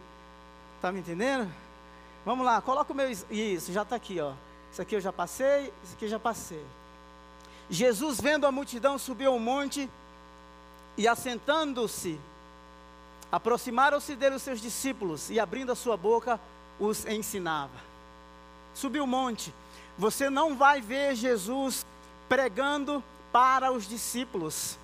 Está 0.76 0.92
me 0.92 1.00
entendendo? 1.00 1.52
Vamos 2.25 2.47
lá, 2.47 2.61
coloca 2.61 2.92
o 2.92 2.97
meu. 2.97 3.11
Isso, 3.11 3.73
já 3.73 3.83
está 3.83 3.97
aqui, 3.97 4.21
ó. 4.21 4.33
Isso 4.71 4.80
aqui 4.80 4.95
eu 4.95 5.00
já 5.00 5.12
passei, 5.12 5.73
isso 5.83 5.95
aqui 5.95 6.04
eu 6.04 6.09
já 6.09 6.18
passei. 6.18 6.64
Jesus, 7.68 8.21
vendo 8.21 8.47
a 8.47 8.52
multidão, 8.52 8.99
subiu 8.99 9.33
ao 9.33 9.38
monte 9.38 9.90
e 10.97 11.09
assentando-se 11.09 12.18
Aproximaram-se 13.30 14.14
dele 14.14 14.37
os 14.37 14.42
seus 14.42 14.61
discípulos 14.61 15.30
e, 15.30 15.40
abrindo 15.40 15.73
a 15.73 15.75
sua 15.75 15.97
boca, 15.97 16.40
os 16.78 17.04
ensinava. 17.06 17.75
Subiu 18.75 19.04
o 19.04 19.06
monte. 19.06 19.52
Você 19.99 20.30
não 20.30 20.56
vai 20.56 20.80
ver 20.80 21.14
Jesus 21.16 21.85
pregando 22.28 23.02
para 23.33 23.73
os 23.73 23.88
discípulos. 23.88 24.78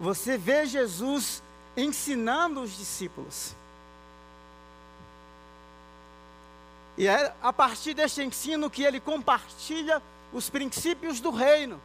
Você 0.00 0.38
vê 0.38 0.64
Jesus 0.64 1.42
ensinando 1.76 2.62
os 2.62 2.76
discípulos. 2.76 3.54
E 6.98 7.06
é 7.06 7.32
a 7.40 7.52
partir 7.52 7.94
deste 7.94 8.24
ensino 8.24 8.68
que 8.68 8.82
ele 8.82 8.98
compartilha 8.98 10.02
os 10.32 10.50
princípios 10.50 11.20
do 11.20 11.30
reino. 11.30 11.80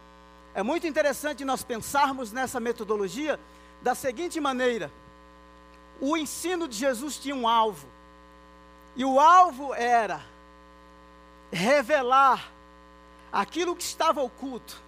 É 0.55 0.63
muito 0.63 0.87
interessante 0.87 1.45
nós 1.45 1.63
pensarmos 1.63 2.31
nessa 2.31 2.59
metodologia 2.59 3.39
da 3.83 3.93
seguinte 3.93 4.39
maneira: 4.39 4.91
o 6.01 6.17
ensino 6.17 6.67
de 6.67 6.75
Jesus 6.75 7.19
tinha 7.19 7.35
um 7.35 7.47
alvo, 7.47 7.87
e 8.95 9.05
o 9.05 9.19
alvo 9.19 9.71
era 9.75 10.19
revelar 11.51 12.51
aquilo 13.31 13.75
que 13.75 13.83
estava 13.83 14.19
oculto, 14.19 14.81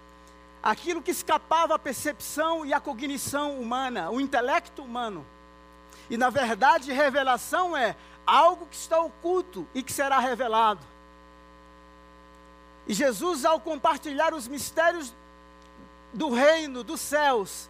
aquilo 0.60 1.00
que 1.00 1.12
escapava 1.12 1.76
à 1.76 1.78
percepção 1.78 2.66
e 2.66 2.74
à 2.74 2.80
cognição 2.80 3.60
humana, 3.60 4.10
o 4.10 4.20
intelecto 4.20 4.82
humano. 4.82 5.24
E 6.10 6.16
na 6.16 6.30
verdade, 6.30 6.92
revelação 6.92 7.76
é 7.76 7.94
algo 8.26 8.66
que 8.66 8.76
está 8.76 9.00
oculto 9.00 9.66
e 9.74 9.82
que 9.82 9.92
será 9.92 10.18
revelado. 10.18 10.84
E 12.86 12.94
Jesus, 12.94 13.44
ao 13.44 13.60
compartilhar 13.60 14.34
os 14.34 14.48
mistérios 14.48 15.14
do 16.12 16.32
reino 16.32 16.82
dos 16.84 17.00
céus, 17.00 17.68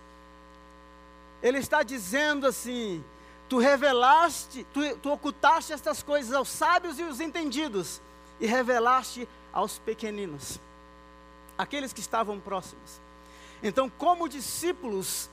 ele 1.43 1.59
está 1.59 1.83
dizendo 1.83 2.47
assim: 2.47 3.05
Tu 3.49 3.59
revelaste, 3.59 4.65
tu, 4.73 4.81
tu 4.99 5.13
ocultaste 5.13 5.73
estas 5.73 6.03
coisas 6.03 6.35
aos 6.35 6.49
sábios 6.49 6.99
e 6.99 7.03
os 7.03 7.21
entendidos, 7.21 8.01
e 8.41 8.47
revelaste 8.47 9.29
aos 9.53 9.79
pequeninos, 9.79 10.61
aqueles 11.57 11.93
que 11.93 12.01
estavam 12.01 12.41
próximos. 12.41 13.01
Então, 13.63 13.89
como 13.89 14.29
discípulos 14.29 15.31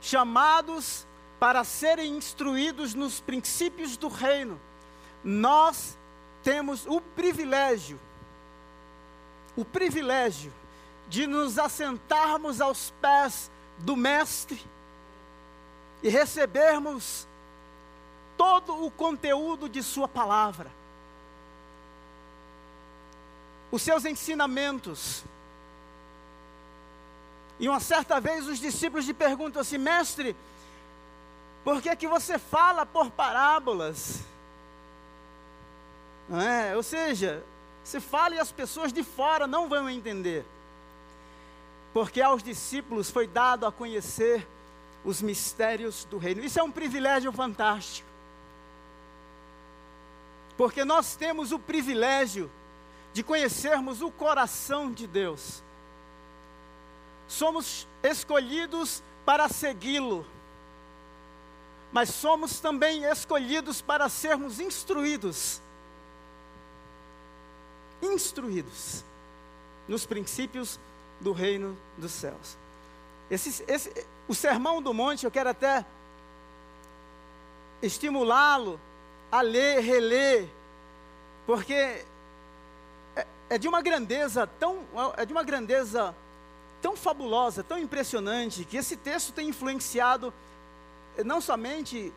chamados 0.00 1.07
para 1.38 1.62
serem 1.64 2.16
instruídos 2.16 2.94
nos 2.94 3.20
princípios 3.20 3.96
do 3.96 4.08
reino, 4.08 4.60
nós 5.22 5.96
temos 6.42 6.86
o 6.86 7.00
privilégio, 7.00 7.98
o 9.56 9.64
privilégio 9.64 10.52
de 11.08 11.26
nos 11.26 11.58
assentarmos 11.58 12.60
aos 12.60 12.92
pés 13.00 13.50
do 13.78 13.96
Mestre 13.96 14.60
e 16.02 16.08
recebermos 16.08 17.26
todo 18.36 18.84
o 18.84 18.90
conteúdo 18.90 19.68
de 19.68 19.82
Sua 19.82 20.06
palavra, 20.06 20.70
os 23.70 23.82
seus 23.82 24.04
ensinamentos. 24.04 25.24
E 27.60 27.68
uma 27.68 27.80
certa 27.80 28.20
vez 28.20 28.46
os 28.46 28.58
discípulos 28.58 29.06
lhe 29.06 29.14
perguntam 29.14 29.60
assim: 29.60 29.78
Mestre, 29.78 30.36
por 31.68 31.82
que, 31.82 31.94
que 31.94 32.08
você 32.08 32.38
fala 32.38 32.86
por 32.86 33.10
parábolas? 33.10 34.22
É? 36.30 36.74
Ou 36.74 36.82
seja, 36.82 37.44
se 37.84 38.00
fala 38.00 38.36
e 38.36 38.38
as 38.38 38.50
pessoas 38.50 38.90
de 38.90 39.02
fora 39.02 39.46
não 39.46 39.68
vão 39.68 39.86
entender. 39.90 40.46
Porque 41.92 42.22
aos 42.22 42.42
discípulos 42.42 43.10
foi 43.10 43.26
dado 43.26 43.66
a 43.66 43.70
conhecer 43.70 44.48
os 45.04 45.20
mistérios 45.20 46.06
do 46.06 46.16
reino. 46.16 46.42
Isso 46.42 46.58
é 46.58 46.62
um 46.62 46.70
privilégio 46.70 47.30
fantástico. 47.32 48.08
Porque 50.56 50.86
nós 50.86 51.16
temos 51.16 51.52
o 51.52 51.58
privilégio 51.58 52.50
de 53.12 53.22
conhecermos 53.22 54.00
o 54.00 54.10
coração 54.10 54.90
de 54.90 55.06
Deus. 55.06 55.62
Somos 57.28 57.86
escolhidos 58.02 59.02
para 59.26 59.50
segui-lo 59.50 60.24
mas 61.92 62.10
somos 62.10 62.60
também 62.60 63.04
escolhidos 63.04 63.80
para 63.80 64.08
sermos 64.08 64.60
instruídos 64.60 65.60
instruídos 68.02 69.04
nos 69.86 70.06
princípios 70.06 70.78
do 71.20 71.32
reino 71.32 71.76
dos 71.96 72.12
céus. 72.12 72.56
Esse, 73.30 73.64
esse, 73.66 74.06
o 74.26 74.34
sermão 74.34 74.80
do 74.80 74.94
monte, 74.94 75.24
eu 75.24 75.30
quero 75.30 75.50
até 75.50 75.84
estimulá-lo 77.82 78.80
a 79.30 79.40
ler, 79.40 79.80
reler, 79.80 80.48
porque 81.46 82.04
é, 83.16 83.26
é, 83.50 83.58
de 83.58 83.68
uma 83.68 83.82
grandeza 83.82 84.46
tão, 84.46 84.84
é 85.16 85.24
de 85.24 85.32
uma 85.32 85.42
grandeza 85.42 86.14
tão 86.80 86.96
fabulosa, 86.96 87.62
tão 87.62 87.78
impressionante, 87.78 88.64
que 88.64 88.76
esse 88.76 88.96
texto 88.96 89.32
tem 89.32 89.48
influenciado 89.48 90.32
não 91.24 91.40
somente 91.40 92.12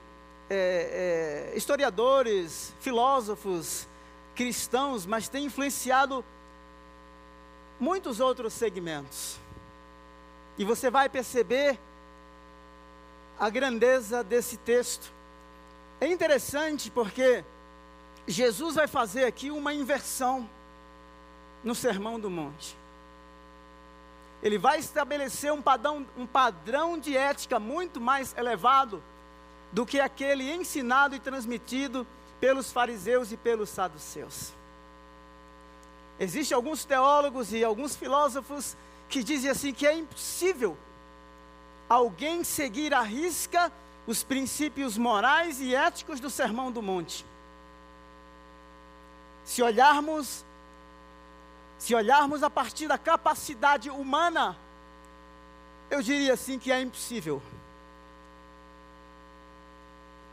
é, 0.49 1.51
é, 1.53 1.57
historiadores, 1.57 2.73
filósofos, 2.79 3.87
cristãos, 4.35 5.05
mas 5.05 5.29
tem 5.29 5.45
influenciado 5.45 6.25
muitos 7.79 8.19
outros 8.19 8.53
segmentos. 8.53 9.39
E 10.57 10.65
você 10.65 10.89
vai 10.89 11.09
perceber 11.09 11.79
a 13.39 13.49
grandeza 13.49 14.23
desse 14.23 14.57
texto. 14.57 15.11
É 15.99 16.07
interessante 16.07 16.91
porque 16.91 17.43
Jesus 18.27 18.75
vai 18.75 18.87
fazer 18.87 19.25
aqui 19.25 19.49
uma 19.49 19.73
inversão 19.73 20.47
no 21.63 21.73
Sermão 21.73 22.19
do 22.19 22.29
Monte. 22.29 22.80
Ele 24.41 24.57
vai 24.57 24.79
estabelecer 24.79 25.51
um 25.53 25.61
padrão, 25.61 26.05
um 26.17 26.25
padrão 26.25 26.97
de 26.97 27.15
ética 27.15 27.59
muito 27.59 28.01
mais 28.01 28.35
elevado 28.37 29.03
do 29.71 29.85
que 29.85 29.99
aquele 29.99 30.51
ensinado 30.51 31.15
e 31.15 31.19
transmitido 31.19 32.05
pelos 32.39 32.71
fariseus 32.71 33.31
e 33.31 33.37
pelos 33.37 33.69
saduceus. 33.69 34.53
Existem 36.19 36.55
alguns 36.55 36.83
teólogos 36.85 37.53
e 37.53 37.63
alguns 37.63 37.95
filósofos 37.95 38.75
que 39.07 39.23
dizem 39.23 39.49
assim 39.49 39.73
que 39.73 39.85
é 39.85 39.93
impossível 39.93 40.77
alguém 41.89 42.43
seguir 42.43 42.93
à 42.93 43.01
risca 43.01 43.71
os 44.07 44.23
princípios 44.23 44.97
morais 44.97 45.59
e 45.59 45.75
éticos 45.75 46.19
do 46.19 46.29
Sermão 46.29 46.71
do 46.71 46.81
Monte. 46.81 47.25
Se 49.43 49.61
olharmos 49.61 50.45
se 51.81 51.95
olharmos 51.95 52.43
a 52.43 52.49
partir 52.49 52.87
da 52.87 52.95
capacidade 52.95 53.89
humana, 53.89 54.55
eu 55.89 55.99
diria 55.99 56.33
assim 56.33 56.59
que 56.59 56.71
é 56.71 56.79
impossível. 56.79 57.41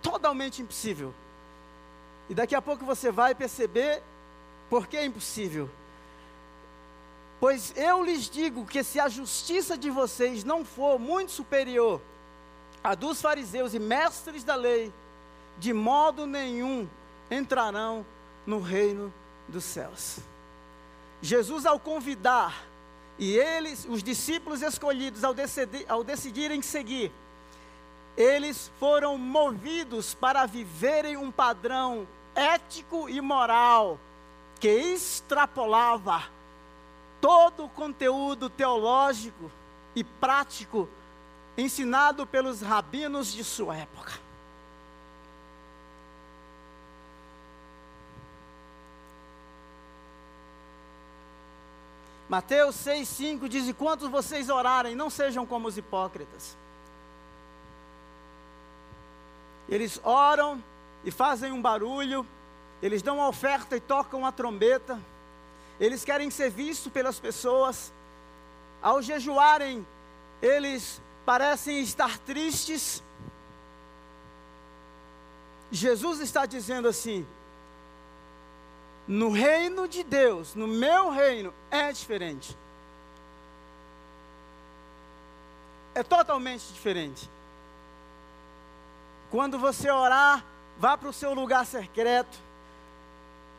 Totalmente 0.03 0.61
impossível. 0.61 1.15
E 2.29 2.35
daqui 2.35 2.55
a 2.55 2.61
pouco 2.61 2.85
você 2.85 3.11
vai 3.11 3.35
perceber 3.35 4.03
por 4.69 4.87
que 4.87 4.99
é 4.99 5.07
impossível. 5.07 5.71
Pois 7.41 7.73
eu 7.79 8.05
lhes 8.05 8.29
digo 8.29 8.67
que 8.67 8.85
se 8.85 9.01
a 9.01 9.09
justiça 9.09 9.79
de 9.79 9.89
vocês 9.89 10.45
não 10.45 10.67
for 10.67 10.99
muito 10.99 11.33
superior 11.33 11.99
à 12.85 12.95
dos 12.95 13.23
fariseus 13.23 13.73
e 13.73 13.79
mestres 13.79 14.45
da 14.45 14.55
lei, 14.55 14.93
de 15.59 15.73
modo 15.73 16.27
nenhum 16.27 16.87
entrarão 17.31 18.05
no 18.45 18.61
reino 18.61 19.11
dos 19.49 19.65
céus. 19.65 20.21
Jesus, 21.20 21.66
ao 21.66 21.78
convidar, 21.78 22.64
e 23.18 23.37
eles, 23.37 23.87
os 23.88 24.02
discípulos 24.02 24.62
escolhidos, 24.62 25.24
ao, 25.24 25.35
decidir, 25.35 25.85
ao 25.88 26.04
decidirem 26.04 26.62
seguir, 26.62 27.12
eles 28.16 28.70
foram 28.78 29.18
movidos 29.18 30.14
para 30.14 30.46
viverem 30.46 31.16
um 31.16 31.31
padrão 31.31 32.07
ético 32.35 33.09
e 33.09 33.20
moral 33.20 33.98
que 34.61 34.68
extrapolava 34.68 36.24
todo 37.20 37.64
o 37.64 37.68
conteúdo 37.68 38.48
teológico 38.48 39.50
e 39.94 40.04
prático 40.04 40.88
ensinado 41.57 42.26
pelos 42.26 42.61
rabinos 42.61 43.33
de 43.33 43.42
sua 43.42 43.76
época. 43.76 44.28
Mateus 52.29 52.77
6,5 52.77 53.49
diz: 53.49 53.69
Enquanto 53.69 54.11
vocês 54.11 54.49
orarem, 54.49 54.95
não 54.95 55.09
sejam 55.09 55.47
como 55.47 55.69
os 55.69 55.79
hipócritas. 55.79 56.57
Eles 59.69 60.01
oram 60.03 60.62
e 61.05 61.11
fazem 61.11 61.53
um 61.53 61.61
barulho, 61.61 62.27
eles 62.83 63.03
dão 63.03 63.17
uma 63.17 63.29
oferta 63.29 63.77
e 63.77 63.81
tocam 63.81 64.25
a 64.25 64.33
trombeta, 64.33 64.99
eles 65.79 66.05
querem 66.05 66.31
ser 66.31 66.51
vistos 66.51 66.93
pelas 66.93 67.19
pessoas. 67.19 67.93
Ao 68.81 69.03
jejuarem, 69.03 69.87
eles 70.41 71.01
parecem 71.27 71.81
estar 71.81 72.19
tristes, 72.19 73.03
Jesus 75.71 76.21
está 76.21 76.47
dizendo 76.47 76.88
assim: 76.88 77.27
no 79.09 79.31
reino 79.31 79.88
de 79.88 80.05
Deus, 80.05 80.55
no 80.55 80.68
meu 80.68 81.09
reino, 81.09 81.53
é 81.71 81.90
diferente. 81.90 82.55
É 85.94 86.03
totalmente 86.03 86.71
diferente. 86.75 87.29
Quando 89.31 89.59
você 89.59 89.90
orar, 89.90 90.44
vá 90.79 90.97
para 90.97 91.09
o 91.09 91.12
seu 91.12 91.33
lugar 91.33 91.64
secreto. 91.64 92.38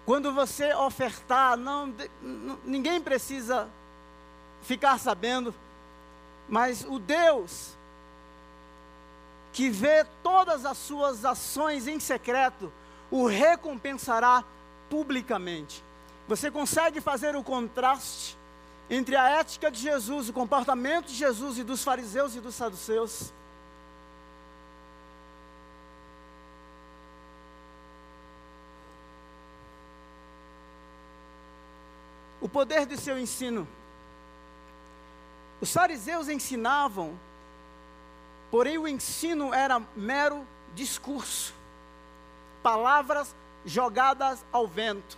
Quando 0.05 0.31
você 0.31 0.71
ofertar, 0.75 1.57
não, 1.57 1.93
ninguém 2.63 3.01
precisa 3.01 3.67
ficar 4.61 4.99
sabendo, 4.99 5.53
mas 6.47 6.85
o 6.87 6.99
Deus 6.99 7.75
que 9.51 9.69
vê 9.69 10.05
todas 10.21 10.63
as 10.63 10.77
suas 10.77 11.25
ações 11.25 11.87
em 11.87 11.99
secreto, 11.99 12.71
o 13.09 13.25
recompensará 13.25 14.43
publicamente. 14.89 15.83
Você 16.27 16.49
consegue 16.51 17.01
fazer 17.01 17.35
o 17.35 17.43
contraste 17.43 18.37
entre 18.89 19.15
a 19.15 19.29
ética 19.29 19.69
de 19.69 19.79
Jesus, 19.79 20.29
o 20.29 20.33
comportamento 20.33 21.07
de 21.07 21.15
Jesus 21.15 21.57
e 21.57 21.63
dos 21.63 21.83
fariseus 21.83 22.35
e 22.35 22.39
dos 22.39 22.55
saduceus? 22.55 23.31
O 32.41 32.47
poder 32.47 32.85
do 32.85 32.97
seu 32.97 33.19
ensino. 33.19 33.67
Os 35.61 35.71
fariseus 35.73 36.29
ensinavam 36.29 37.17
Porém, 38.51 38.77
o 38.77 38.87
ensino 38.87 39.53
era 39.53 39.81
mero 39.95 40.45
discurso, 40.73 41.53
palavras 42.63 43.35
jogadas 43.69 44.43
ao 44.51 44.67
vento. 44.67 45.17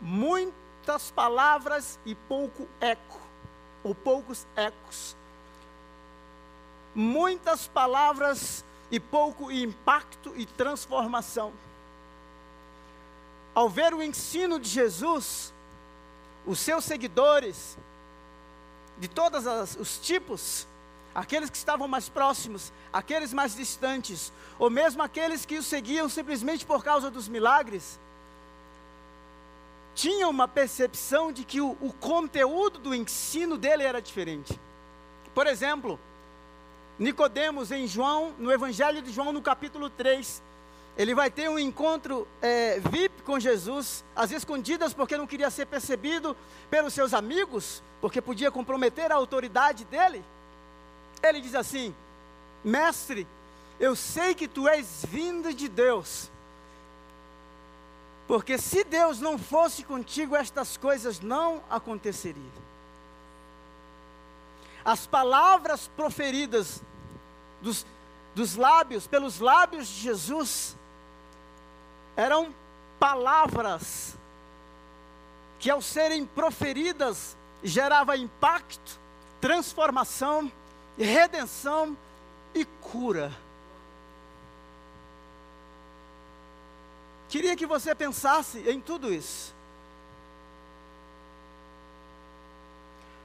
Muitas 0.00 1.10
palavras 1.10 1.98
e 2.06 2.14
pouco 2.14 2.68
eco, 2.80 3.20
ou 3.82 3.94
poucos 3.94 4.46
ecos. 4.54 5.16
Muitas 6.94 7.66
palavras 7.66 8.64
e 8.90 9.00
pouco 9.00 9.50
impacto 9.50 10.32
e 10.36 10.46
transformação. 10.46 11.52
Ao 13.54 13.68
ver 13.68 13.92
o 13.92 14.02
ensino 14.02 14.60
de 14.60 14.68
Jesus, 14.68 15.52
os 16.46 16.58
seus 16.58 16.84
seguidores, 16.84 17.76
de 18.98 19.08
todos 19.08 19.44
os 19.76 19.98
tipos, 19.98 20.66
aqueles 21.16 21.48
que 21.48 21.56
estavam 21.56 21.88
mais 21.88 22.10
próximos, 22.10 22.70
aqueles 22.92 23.32
mais 23.32 23.56
distantes, 23.56 24.30
ou 24.58 24.68
mesmo 24.68 25.02
aqueles 25.02 25.46
que 25.46 25.56
o 25.56 25.62
seguiam 25.62 26.10
simplesmente 26.10 26.66
por 26.66 26.84
causa 26.84 27.10
dos 27.10 27.26
milagres, 27.26 27.98
tinham 29.94 30.28
uma 30.28 30.46
percepção 30.46 31.32
de 31.32 31.42
que 31.42 31.58
o, 31.58 31.70
o 31.80 31.90
conteúdo 31.94 32.78
do 32.78 32.94
ensino 32.94 33.56
dele 33.56 33.82
era 33.82 34.02
diferente. 34.02 34.60
Por 35.34 35.46
exemplo, 35.46 35.98
Nicodemos 36.98 37.72
em 37.72 37.86
João, 37.86 38.34
no 38.38 38.52
Evangelho 38.52 39.00
de 39.00 39.10
João, 39.10 39.32
no 39.32 39.40
capítulo 39.40 39.88
3, 39.88 40.42
ele 40.98 41.14
vai 41.14 41.30
ter 41.30 41.48
um 41.48 41.58
encontro 41.58 42.28
é, 42.42 42.78
VIP 42.78 43.22
com 43.22 43.40
Jesus, 43.40 44.04
às 44.14 44.30
escondidas 44.32 44.92
porque 44.92 45.16
não 45.16 45.26
queria 45.26 45.48
ser 45.48 45.64
percebido 45.64 46.36
pelos 46.68 46.92
seus 46.92 47.14
amigos, 47.14 47.82
porque 48.02 48.20
podia 48.20 48.50
comprometer 48.50 49.10
a 49.10 49.14
autoridade 49.14 49.82
dele. 49.86 50.22
Ele 51.22 51.40
diz 51.40 51.54
assim: 51.54 51.94
Mestre, 52.64 53.26
eu 53.78 53.94
sei 53.94 54.34
que 54.34 54.48
tu 54.48 54.68
és 54.68 55.04
vindo 55.08 55.52
de 55.52 55.68
Deus. 55.68 56.30
Porque 58.26 58.58
se 58.58 58.82
Deus 58.82 59.20
não 59.20 59.38
fosse 59.38 59.84
contigo, 59.84 60.34
estas 60.34 60.76
coisas 60.76 61.20
não 61.20 61.62
aconteceriam. 61.70 62.66
As 64.84 65.06
palavras 65.06 65.88
proferidas 65.96 66.82
dos, 67.60 67.86
dos 68.34 68.56
lábios, 68.56 69.06
pelos 69.06 69.38
lábios 69.38 69.86
de 69.86 69.94
Jesus, 69.94 70.76
eram 72.16 72.54
palavras 72.98 74.16
que, 75.58 75.70
ao 75.70 75.80
serem 75.80 76.24
proferidas, 76.24 77.36
gerava 77.62 78.16
impacto, 78.16 78.98
transformação 79.40 80.50
redenção 81.04 81.96
e 82.54 82.64
cura. 82.64 83.32
Queria 87.28 87.56
que 87.56 87.66
você 87.66 87.94
pensasse 87.94 88.58
em 88.68 88.80
tudo 88.80 89.12
isso. 89.12 89.54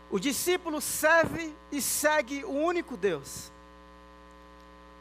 O 0.10 0.20
discípulo 0.20 0.82
serve 0.82 1.54
e 1.72 1.82
segue 1.82 2.44
o 2.44 2.52
único 2.52 2.98
Deus. 2.98 3.50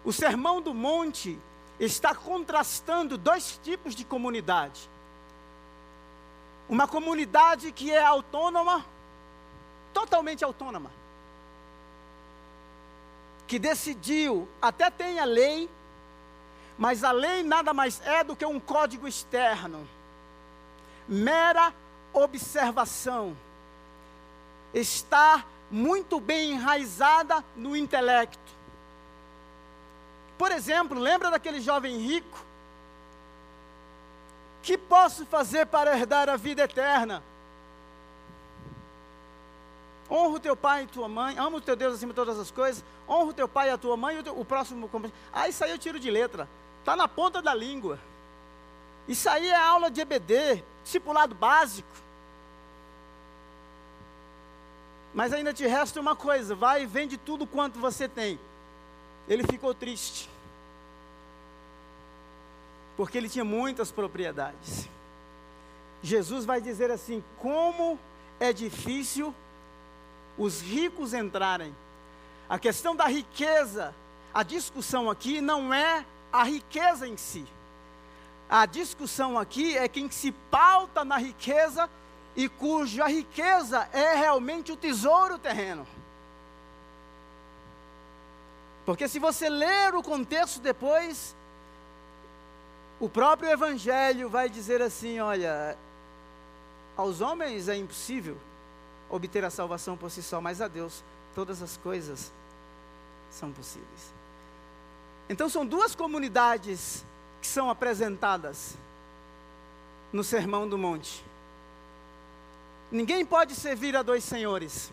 O 0.05 0.13
sermão 0.13 0.63
do 0.63 0.73
monte 0.73 1.37
está 1.81 2.15
contrastando 2.15 3.19
dois 3.19 3.59
tipos 3.65 3.95
de 3.97 4.05
comunidade. 4.05 4.89
Uma 6.69 6.87
comunidade 6.87 7.73
que 7.73 7.91
é 7.91 8.01
autônoma, 8.01 8.87
totalmente 9.93 10.45
autônoma 10.45 11.00
que 13.51 13.59
decidiu, 13.59 14.49
até 14.63 14.89
tem 14.91 15.19
a 15.19 15.25
lei, 15.25 15.69
mas 16.79 17.03
a 17.03 17.11
lei 17.11 17.43
nada 17.43 17.75
mais 17.75 18.01
é 18.07 18.23
do 18.23 18.37
que 18.37 18.47
um 18.47 18.61
código 18.61 19.09
externo, 19.09 19.89
mera 21.09 21.75
observação, 22.13 23.37
está 24.73 25.45
muito 25.69 26.21
bem 26.21 26.53
enraizada 26.53 27.45
no 27.57 27.75
intelecto. 27.75 28.39
Por 30.39 30.53
exemplo, 30.53 30.97
lembra 30.97 31.29
daquele 31.29 31.61
jovem 31.61 31.99
rico? 31.99 32.39
Que 34.63 34.79
posso 34.79 35.27
fazer 35.27 35.67
para 35.67 35.99
herdar 35.99 36.29
a 36.29 36.37
vida 36.37 36.63
eterna? 36.63 37.21
Honra 40.11 40.37
o 40.37 40.41
teu 40.41 40.57
pai 40.57 40.83
e 40.83 40.87
tua 40.87 41.09
mãe, 41.09 41.39
ama 41.39 41.59
o 41.59 41.61
teu 41.61 41.77
Deus 41.77 41.95
acima 41.95 42.13
de 42.13 42.17
todas 42.17 42.39
as 42.39 42.51
coisas, 42.51 42.85
honra 43.09 43.31
o 43.31 43.33
teu 43.33 43.49
pai 43.49 43.69
e 43.69 43.71
a 43.71 43.79
tua 43.79 43.97
mãe, 43.97 44.19
o, 44.19 44.23
teu, 44.23 44.39
o 44.39 44.45
próximo. 44.45 44.91
Ah, 45.33 45.49
isso 45.49 45.63
aí 45.63 45.71
eu 45.71 45.79
tiro 45.79 46.01
de 46.01 46.11
letra, 46.11 46.49
está 46.81 46.97
na 46.97 47.07
ponta 47.07 47.41
da 47.41 47.55
língua. 47.55 47.99
Isso 49.07 49.29
aí 49.29 49.49
é 49.49 49.57
aula 49.57 49.91
de 49.91 50.01
EBD, 50.01 50.63
discipulado 50.83 51.35
básico. 51.35 51.89
Mas 55.15 55.33
ainda 55.33 55.53
te 55.53 55.67
resta 55.67 56.01
uma 56.01 56.15
coisa: 56.15 56.55
vai 56.55 56.83
e 56.83 56.87
vende 56.87 57.17
tudo 57.17 57.47
quanto 57.47 57.79
você 57.79 58.09
tem. 58.09 58.39
Ele 59.29 59.45
ficou 59.45 59.75
triste, 59.75 60.29
porque 62.97 63.19
ele 63.19 63.29
tinha 63.29 63.45
muitas 63.45 63.93
propriedades. 63.93 64.89
Jesus 66.03 66.45
vai 66.45 66.61
dizer 66.61 66.91
assim: 66.91 67.23
como 67.39 67.99
é 68.39 68.53
difícil 68.53 69.35
os 70.41 70.63
ricos 70.63 71.13
entrarem. 71.13 71.77
A 72.49 72.59
questão 72.59 72.97
da 72.97 73.07
riqueza, 73.07 73.95
a 74.33 74.43
discussão 74.43 75.11
aqui 75.11 75.39
não 75.41 75.73
é 75.73 76.05
a 76.33 76.43
riqueza 76.43 77.07
em 77.07 77.17
si. 77.17 77.47
A 78.49 78.65
discussão 78.65 79.39
aqui 79.39 79.77
é 79.77 79.87
quem 79.87 80.11
se 80.11 80.33
pauta 80.51 81.05
na 81.05 81.19
riqueza 81.19 81.89
e 82.35 82.49
cuja 82.49 83.07
riqueza 83.07 83.87
é 83.93 84.15
realmente 84.15 84.73
o 84.73 84.77
tesouro 84.77 85.39
terreno. 85.39 85.87
Porque 88.87 89.07
se 89.07 89.19
você 89.19 89.49
ler 89.49 89.95
o 89.95 90.03
contexto 90.03 90.59
depois, 90.59 91.37
o 92.99 93.11
próprio 93.11 93.51
Evangelho 93.51 94.31
vai 94.31 94.49
dizer 94.49 94.81
assim: 94.81 95.21
olha, 95.21 95.77
aos 96.97 97.21
homens 97.21 97.69
é 97.69 97.77
impossível, 97.77 98.39
obter 99.11 99.45
a 99.45 99.51
salvação 99.51 99.97
por 99.97 100.11
si 100.11 100.23
só, 100.23 100.41
mas 100.41 100.61
a 100.61 100.69
Deus 100.69 101.03
todas 101.35 101.63
as 101.63 101.77
coisas 101.77 102.33
são 103.31 103.53
possíveis. 103.53 104.13
Então 105.29 105.49
são 105.49 105.65
duas 105.65 105.95
comunidades 105.95 107.05
que 107.41 107.47
são 107.47 107.71
apresentadas 107.71 108.77
no 110.13 110.25
Sermão 110.25 110.69
do 110.69 110.77
Monte. 110.77 111.25
Ninguém 112.91 113.25
pode 113.25 113.55
servir 113.55 113.97
a 113.97 114.03
dois 114.03 114.25
senhores. 114.25 114.93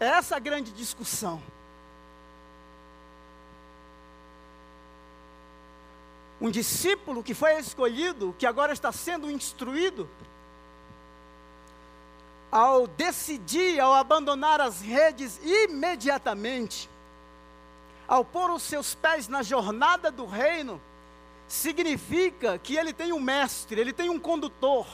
É 0.00 0.06
essa 0.06 0.36
a 0.36 0.38
grande 0.38 0.72
discussão. 0.72 1.42
Um 6.40 6.50
discípulo 6.50 7.22
que 7.22 7.34
foi 7.34 7.58
escolhido, 7.58 8.34
que 8.38 8.46
agora 8.46 8.72
está 8.72 8.90
sendo 8.90 9.30
instruído, 9.30 10.08
ao 12.54 12.86
decidir, 12.86 13.80
ao 13.80 13.92
abandonar 13.92 14.60
as 14.60 14.80
redes 14.80 15.40
imediatamente, 15.42 16.88
ao 18.06 18.24
pôr 18.24 18.48
os 18.52 18.62
seus 18.62 18.94
pés 18.94 19.26
na 19.26 19.42
jornada 19.42 20.08
do 20.08 20.24
reino, 20.24 20.80
significa 21.48 22.56
que 22.56 22.76
ele 22.76 22.92
tem 22.92 23.12
um 23.12 23.18
mestre, 23.18 23.80
ele 23.80 23.92
tem 23.92 24.08
um 24.08 24.20
condutor. 24.20 24.86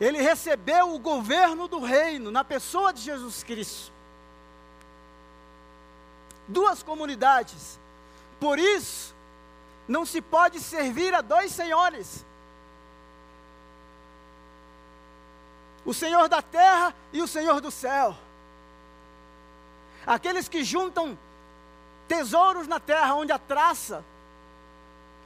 Ele 0.00 0.20
recebeu 0.20 0.92
o 0.92 0.98
governo 0.98 1.68
do 1.68 1.78
reino 1.78 2.32
na 2.32 2.42
pessoa 2.42 2.92
de 2.92 3.02
Jesus 3.02 3.44
Cristo. 3.44 3.92
Duas 6.48 6.82
comunidades. 6.82 7.78
Por 8.40 8.58
isso, 8.58 9.14
não 9.86 10.04
se 10.04 10.20
pode 10.20 10.58
servir 10.58 11.14
a 11.14 11.20
dois 11.20 11.52
senhores. 11.52 12.26
O 15.84 15.94
Senhor 15.94 16.28
da 16.28 16.42
terra 16.42 16.94
e 17.12 17.22
o 17.22 17.28
Senhor 17.28 17.60
do 17.60 17.70
céu. 17.70 18.16
Aqueles 20.06 20.48
que 20.48 20.64
juntam 20.64 21.18
tesouros 22.08 22.66
na 22.66 22.80
terra, 22.80 23.14
onde 23.14 23.32
a 23.32 23.38
traça, 23.38 24.04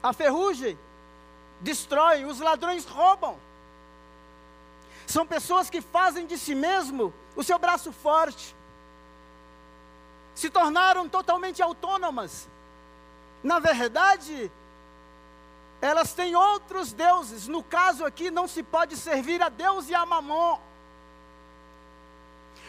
a 0.03 0.12
ferrugem, 0.12 0.79
destrói, 1.61 2.25
os 2.25 2.40
ladrões 2.40 2.85
roubam. 2.85 3.38
São 5.07 5.27
pessoas 5.27 5.71
que 5.71 5.81
fazem 5.81 6.27
de 6.27 6.38
si 6.38 6.55
mesmo 6.55 7.12
o 7.37 7.43
seu 7.43 7.59
braço 7.59 7.93
forte. 7.93 8.55
Se 10.35 10.51
tornaram 10.51 11.09
totalmente 11.09 11.62
autônomas. 11.62 12.49
Na 13.43 13.59
verdade, 13.59 14.51
elas 15.81 16.13
têm 16.13 16.35
outros 16.35 16.93
deuses. 16.93 17.47
No 17.47 17.63
caso 17.63 18.05
aqui, 18.05 18.31
não 18.31 18.49
se 18.49 18.63
pode 18.63 18.97
servir 18.97 19.43
a 19.43 19.49
Deus 19.49 19.89
e 19.89 19.95
a 19.95 20.05
Mamon. 20.07 20.59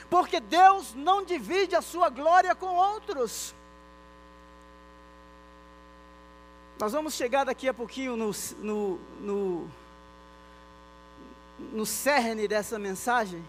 Porque 0.10 0.40
Deus 0.40 0.94
não 0.94 1.24
divide 1.24 1.76
a 1.76 1.82
sua 1.82 2.10
glória 2.10 2.54
com 2.54 2.76
outros. 2.76 3.56
Nós 6.78 6.92
vamos 6.92 7.14
chegar 7.14 7.46
daqui 7.46 7.70
a 7.70 7.74
pouquinho 7.74 8.18
no, 8.18 8.32
no, 8.60 9.00
no, 9.20 9.72
no 11.58 11.86
cerne 11.86 12.48
dessa 12.48 12.78
mensagem. 12.78 13.44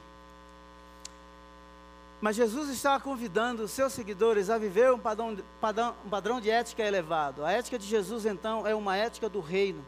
Mas 2.21 2.37
Jesus 2.37 2.71
está 2.71 2.99
convidando 2.99 3.65
os 3.65 3.71
seus 3.71 3.93
seguidores 3.93 4.49
a 4.49 4.57
viver 4.57 4.93
um 4.93 4.99
padrão, 4.99 5.37
padrão, 5.61 5.95
um 6.05 6.09
padrão 6.09 6.41
de 6.41 6.51
ética 6.51 6.83
elevado. 6.83 7.45
A 7.45 7.53
ética 7.53 7.79
de 7.79 7.87
Jesus, 7.87 8.25
então, 8.25 8.67
é 8.67 8.75
uma 8.75 8.97
ética 8.97 9.29
do 9.29 9.41
reino, 9.41 9.85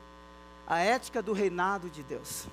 a 0.66 0.78
ética 0.78 1.22
do 1.22 1.32
reinado 1.32 1.88
de 1.88 2.02
Deus. 2.02 2.46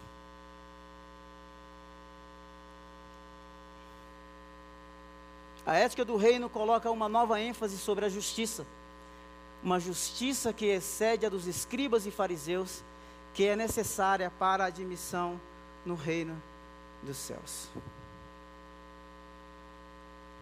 A 5.66 5.76
ética 5.76 6.06
do 6.06 6.16
reino 6.16 6.48
coloca 6.48 6.92
uma 6.92 7.10
nova 7.10 7.42
ênfase 7.42 7.78
sobre 7.78 8.06
a 8.06 8.10
justiça, 8.10 8.66
uma 9.64 9.80
justiça 9.80 10.54
que 10.54 10.68
excede 10.68 11.26
a 11.26 11.30
dos 11.30 11.48
escribas 11.48 12.06
e 12.06 12.12
fariseus, 12.12 12.84
que 13.34 13.46
é 13.46 13.56
necessária 13.56 14.32
para 14.40 14.64
a 14.64 14.68
admissão 14.68 15.42
no 15.84 15.96
reino 15.96 16.40
dos 17.04 17.18
céus. 17.18 17.68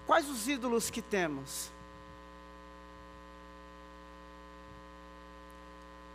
Quais 0.05 0.29
os 0.29 0.47
ídolos 0.47 0.89
que 0.89 1.01
temos? 1.01 1.71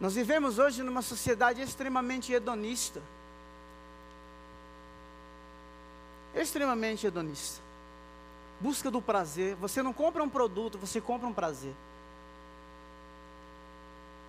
Nós 0.00 0.14
vivemos 0.14 0.58
hoje 0.58 0.82
numa 0.82 1.02
sociedade 1.02 1.60
extremamente 1.60 2.32
hedonista. 2.32 3.02
Extremamente 6.34 7.06
hedonista. 7.06 7.60
Busca 8.60 8.90
do 8.90 9.02
prazer. 9.02 9.56
Você 9.56 9.82
não 9.82 9.92
compra 9.92 10.22
um 10.22 10.28
produto, 10.28 10.78
você 10.78 11.00
compra 11.00 11.26
um 11.26 11.32
prazer. 11.32 11.74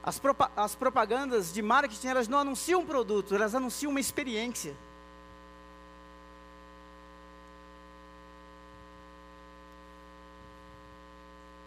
As, 0.01 0.17
propa 0.17 0.49
as 0.55 0.73
propagandas 0.73 1.53
de 1.53 1.61
marketing, 1.61 2.07
elas 2.07 2.27
não 2.27 2.39
anunciam 2.39 2.81
um 2.81 2.85
produto, 2.85 3.35
elas 3.35 3.53
anunciam 3.53 3.91
uma 3.91 3.99
experiência. 3.99 4.75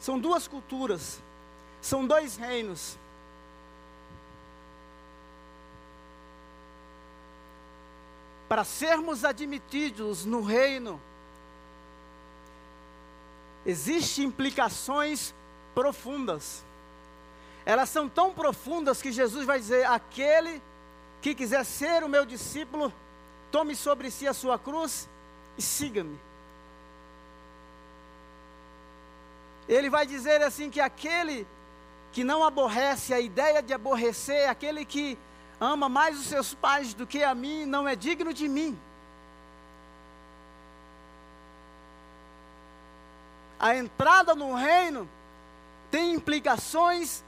São 0.02 0.18
duas 0.18 0.48
culturas, 0.48 1.20
são 1.80 2.04
dois 2.04 2.34
reinos. 2.34 2.98
Para 8.48 8.64
sermos 8.64 9.24
admitidos 9.24 10.24
no 10.24 10.42
reino, 10.42 11.00
existem 13.64 14.24
implicações 14.24 15.32
profundas. 15.72 16.64
Elas 17.64 17.88
são 17.88 18.08
tão 18.08 18.34
profundas 18.34 19.00
que 19.00 19.12
Jesus 19.12 19.46
vai 19.46 19.60
dizer: 19.60 19.86
aquele 19.86 20.60
que 21.20 21.32
quiser 21.32 21.64
ser 21.64 22.02
o 22.02 22.08
meu 22.08 22.26
discípulo, 22.26 22.92
tome 23.52 23.76
sobre 23.76 24.10
si 24.10 24.26
a 24.26 24.34
sua 24.34 24.58
cruz 24.58 25.08
e 25.56 25.62
siga-me. 25.62 26.31
Ele 29.68 29.88
vai 29.88 30.06
dizer 30.06 30.42
assim 30.42 30.70
que 30.70 30.80
aquele 30.80 31.46
que 32.12 32.24
não 32.24 32.44
aborrece 32.44 33.14
a 33.14 33.20
ideia 33.20 33.62
de 33.62 33.72
aborrecer, 33.72 34.48
aquele 34.48 34.84
que 34.84 35.18
ama 35.60 35.88
mais 35.88 36.18
os 36.18 36.26
seus 36.26 36.52
pais 36.52 36.92
do 36.92 37.06
que 37.06 37.22
a 37.22 37.34
mim, 37.34 37.64
não 37.64 37.88
é 37.88 37.96
digno 37.96 38.32
de 38.32 38.48
mim. 38.48 38.78
A 43.58 43.76
entrada 43.76 44.34
no 44.34 44.54
reino 44.54 45.08
tem 45.90 46.14
implicações 46.14 47.22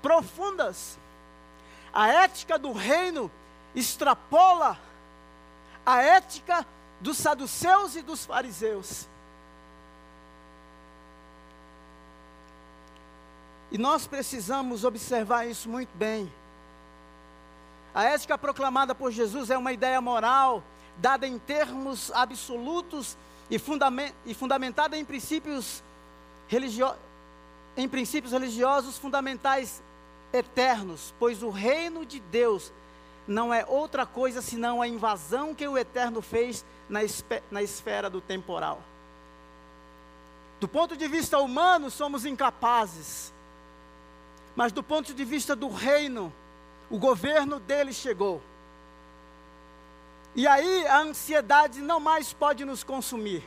profundas. 0.00 0.98
A 1.92 2.08
ética 2.08 2.58
do 2.58 2.72
reino 2.72 3.30
extrapola 3.74 4.78
a 5.84 6.02
ética 6.02 6.66
dos 7.00 7.18
saduceus 7.18 7.96
e 7.96 8.02
dos 8.02 8.24
fariseus. 8.24 9.06
E 13.74 13.78
nós 13.78 14.06
precisamos 14.06 14.84
observar 14.84 15.48
isso 15.48 15.68
muito 15.68 15.90
bem. 15.96 16.32
A 17.92 18.04
ética 18.04 18.38
proclamada 18.38 18.94
por 18.94 19.10
Jesus 19.10 19.50
é 19.50 19.58
uma 19.58 19.72
ideia 19.72 20.00
moral, 20.00 20.62
dada 20.98 21.26
em 21.26 21.40
termos 21.40 22.08
absolutos 22.12 23.16
e, 23.50 23.58
fundament, 23.58 24.14
e 24.24 24.32
fundamentada 24.32 24.96
em 24.96 25.04
princípios, 25.04 25.82
religio, 26.46 26.94
em 27.76 27.88
princípios 27.88 28.32
religiosos 28.32 28.96
fundamentais 28.96 29.82
eternos, 30.32 31.12
pois 31.18 31.42
o 31.42 31.50
reino 31.50 32.06
de 32.06 32.20
Deus 32.20 32.72
não 33.26 33.52
é 33.52 33.66
outra 33.66 34.06
coisa 34.06 34.40
senão 34.40 34.80
a 34.82 34.86
invasão 34.86 35.52
que 35.52 35.66
o 35.66 35.76
Eterno 35.76 36.22
fez 36.22 36.64
na, 36.88 37.00
na 37.50 37.60
esfera 37.60 38.08
do 38.08 38.20
temporal. 38.20 38.80
Do 40.60 40.68
ponto 40.68 40.96
de 40.96 41.08
vista 41.08 41.40
humano, 41.40 41.90
somos 41.90 42.24
incapazes 42.24 43.33
mas 44.56 44.72
do 44.72 44.82
ponto 44.82 45.12
de 45.12 45.24
vista 45.24 45.56
do 45.56 45.68
reino, 45.68 46.32
o 46.90 46.98
governo 46.98 47.58
dele 47.58 47.92
chegou. 47.92 48.40
E 50.34 50.46
aí 50.46 50.86
a 50.86 50.98
ansiedade 50.98 51.80
não 51.80 52.00
mais 52.00 52.32
pode 52.32 52.64
nos 52.64 52.82
consumir. 52.82 53.42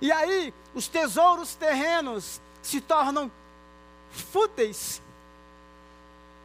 E 0.00 0.12
aí 0.12 0.54
os 0.74 0.88
tesouros 0.88 1.54
terrenos 1.54 2.40
se 2.62 2.80
tornam 2.80 3.30
fúteis, 4.10 5.02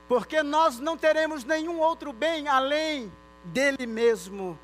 porque 0.08 0.44
nós 0.44 0.80
não 0.80 0.98
teremos 0.98 1.44
nenhum 1.44 1.80
outro 1.80 2.12
bem 2.12 2.48
além 2.48 3.12
dele 3.46 3.86
mesmo. 3.86 4.58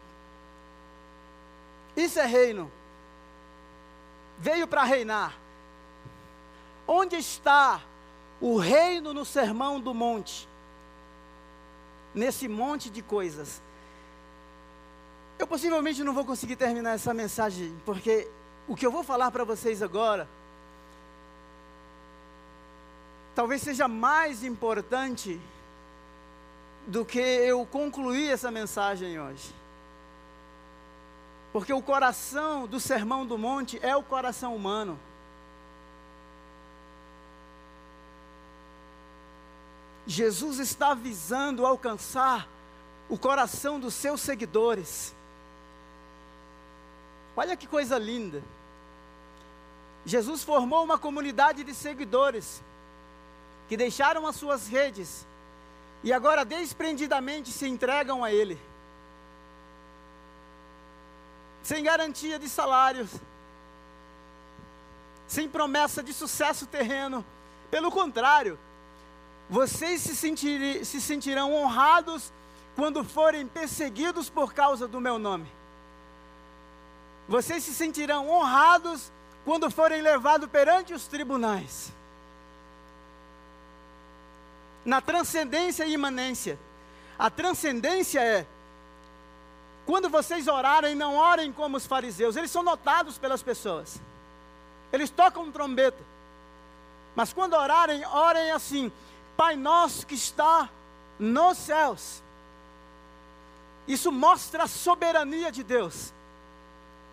Isso 1.95 2.19
é 2.19 2.25
reino. 2.25 2.71
Veio 4.39 4.67
para 4.67 4.83
reinar. 4.83 5.35
Onde 6.91 7.17
está 7.17 7.83
o 8.41 8.57
reino 8.57 9.13
no 9.13 9.23
sermão 9.23 9.79
do 9.79 9.93
monte? 9.93 10.49
Nesse 12.15 12.47
monte 12.47 12.89
de 12.89 13.03
coisas. 13.03 13.61
Eu 15.37 15.45
possivelmente 15.45 16.03
não 16.03 16.15
vou 16.15 16.25
conseguir 16.25 16.55
terminar 16.55 16.95
essa 16.95 17.13
mensagem, 17.13 17.71
porque 17.85 18.27
o 18.67 18.75
que 18.75 18.87
eu 18.87 18.91
vou 18.91 19.03
falar 19.03 19.29
para 19.29 19.43
vocês 19.43 19.83
agora 19.83 20.27
talvez 23.35 23.61
seja 23.61 23.87
mais 23.87 24.43
importante 24.43 25.39
do 26.87 27.05
que 27.05 27.19
eu 27.19 27.67
concluir 27.67 28.31
essa 28.31 28.49
mensagem 28.49 29.19
hoje. 29.19 29.53
Porque 31.53 31.71
o 31.71 31.83
coração 31.83 32.65
do 32.65 32.79
Sermão 32.79 33.27
do 33.27 33.37
Monte 33.37 33.77
é 33.79 33.95
o 33.95 34.01
coração 34.01 34.55
humano. 34.55 34.99
Jesus 40.09 40.57
está 40.57 40.95
visando 40.95 41.67
alcançar 41.67 42.47
o 43.07 43.15
coração 43.15 43.79
dos 43.79 43.93
seus 43.93 44.19
seguidores. 44.21 45.13
Olha 47.37 47.55
que 47.55 47.67
coisa 47.67 47.95
linda. 47.99 48.41
Jesus 50.03 50.43
formou 50.43 50.83
uma 50.83 50.97
comunidade 50.97 51.63
de 51.63 51.75
seguidores 51.75 52.59
que 53.67 53.77
deixaram 53.77 54.25
as 54.25 54.35
suas 54.35 54.67
redes 54.67 55.27
e 56.03 56.11
agora 56.11 56.43
desprendidamente 56.43 57.51
se 57.51 57.67
entregam 57.67 58.23
a 58.23 58.31
Ele, 58.31 58.59
sem 61.61 61.83
garantia 61.83 62.39
de 62.39 62.49
salários, 62.49 63.11
sem 65.27 65.47
promessa 65.47 66.01
de 66.01 66.13
sucesso 66.13 66.65
terreno. 66.65 67.23
Pelo 67.69 67.91
contrário, 67.91 68.57
vocês 69.49 70.01
se, 70.01 70.15
sentir, 70.15 70.85
se 70.85 71.01
sentirão 71.01 71.53
honrados 71.53 72.31
quando 72.75 73.03
forem 73.03 73.47
perseguidos 73.47 74.29
por 74.29 74.53
causa 74.53 74.87
do 74.87 75.01
meu 75.01 75.17
nome. 75.17 75.51
Vocês 77.27 77.63
se 77.63 77.73
sentirão 77.73 78.29
honrados 78.29 79.11
quando 79.43 79.69
forem 79.71 80.01
levados 80.01 80.49
perante 80.49 80.93
os 80.93 81.07
tribunais. 81.07 81.91
Na 84.85 85.01
transcendência 85.01 85.85
e 85.85 85.93
imanência. 85.93 86.57
A 87.17 87.29
transcendência 87.29 88.21
é 88.21 88.45
quando 89.85 90.07
vocês 90.07 90.47
orarem, 90.47 90.93
não 90.93 91.15
orem 91.15 91.51
como 91.51 91.75
os 91.75 91.87
fariseus, 91.87 92.35
eles 92.35 92.51
são 92.51 92.61
notados 92.61 93.17
pelas 93.17 93.41
pessoas. 93.41 93.99
Eles 94.93 95.09
tocam 95.09 95.51
trombeta. 95.51 95.97
Mas 97.15 97.33
quando 97.33 97.53
orarem, 97.53 98.05
orem 98.05 98.51
assim: 98.51 98.91
Pai 99.39 99.55
nosso 99.55 100.05
que 100.05 100.15
está 100.15 100.69
nos 101.17 101.57
céus. 101.57 102.21
Isso 103.87 104.11
mostra 104.11 104.63
a 104.63 104.67
soberania 104.67 105.49
de 105.49 105.63
Deus, 105.63 106.13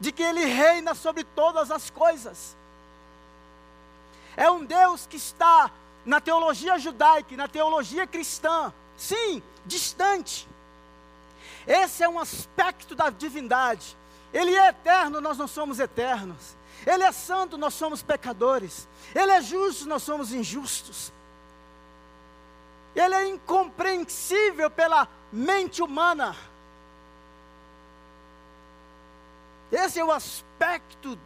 de 0.00 0.10
que 0.10 0.24
Ele 0.24 0.44
reina 0.44 0.92
sobre 0.92 1.22
todas 1.22 1.70
as 1.70 1.88
coisas. 1.88 2.56
É 4.36 4.50
um 4.50 4.64
Deus 4.64 5.06
que 5.06 5.16
está 5.16 5.70
na 6.04 6.20
teologia 6.20 6.76
judaica, 6.80 7.36
na 7.36 7.46
teologia 7.46 8.08
cristã, 8.08 8.74
sim, 8.96 9.40
distante. 9.64 10.48
Esse 11.64 12.02
é 12.02 12.08
um 12.08 12.18
aspecto 12.18 12.96
da 12.96 13.08
divindade. 13.08 13.96
Ele 14.34 14.52
é 14.52 14.70
eterno, 14.70 15.20
nós 15.20 15.38
não 15.38 15.46
somos 15.46 15.78
eternos. 15.78 16.56
Ele 16.84 17.04
é 17.04 17.12
santo, 17.12 17.56
nós 17.56 17.74
somos 17.74 18.02
pecadores. 18.02 18.88
Ele 19.14 19.30
é 19.30 19.40
justo, 19.40 19.88
nós 19.88 20.02
somos 20.02 20.32
injustos. 20.32 21.14
Ele 22.96 23.14
é 23.14 23.28
incompreensível 23.28 24.70
pela 24.70 25.06
mente 25.30 25.82
humana. 25.82 26.34
Esse 29.70 30.00
é 30.00 30.04
o 30.04 30.10
aspecto 30.10 31.18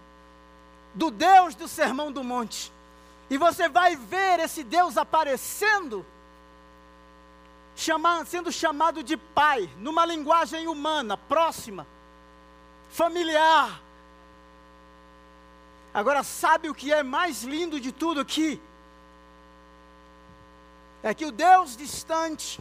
do 0.92 1.10
Deus 1.12 1.54
do 1.54 1.68
Sermão 1.68 2.10
do 2.10 2.24
Monte. 2.24 2.72
E 3.30 3.38
você 3.38 3.68
vai 3.68 3.94
ver 3.94 4.40
esse 4.40 4.64
Deus 4.64 4.96
aparecendo, 4.96 6.04
sendo 8.26 8.50
chamado 8.50 9.04
de 9.04 9.16
Pai, 9.16 9.70
numa 9.78 10.04
linguagem 10.04 10.66
humana, 10.66 11.16
próxima, 11.16 11.86
familiar. 12.90 13.80
Agora, 15.94 16.24
sabe 16.24 16.68
o 16.68 16.74
que 16.74 16.92
é 16.92 17.04
mais 17.04 17.44
lindo 17.44 17.78
de 17.78 17.92
tudo 17.92 18.20
aqui? 18.20 18.60
É 21.02 21.14
que 21.14 21.24
o 21.24 21.32
Deus 21.32 21.76
distante, 21.76 22.60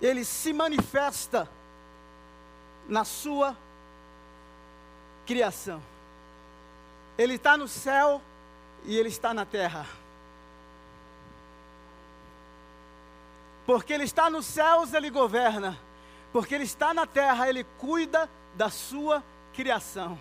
ele 0.00 0.24
se 0.24 0.52
manifesta 0.52 1.48
na 2.88 3.04
sua 3.04 3.56
criação. 5.24 5.80
Ele 7.16 7.34
está 7.34 7.56
no 7.56 7.68
céu 7.68 8.20
e 8.84 8.96
ele 8.98 9.08
está 9.08 9.32
na 9.32 9.44
terra. 9.46 9.86
Porque 13.64 13.92
ele 13.92 14.04
está 14.04 14.28
nos 14.28 14.46
céus, 14.46 14.92
ele 14.92 15.10
governa. 15.10 15.78
Porque 16.32 16.54
ele 16.54 16.64
está 16.64 16.92
na 16.92 17.06
terra, 17.06 17.48
ele 17.48 17.64
cuida 17.78 18.28
da 18.56 18.68
sua 18.70 19.22
criação. 19.52 20.18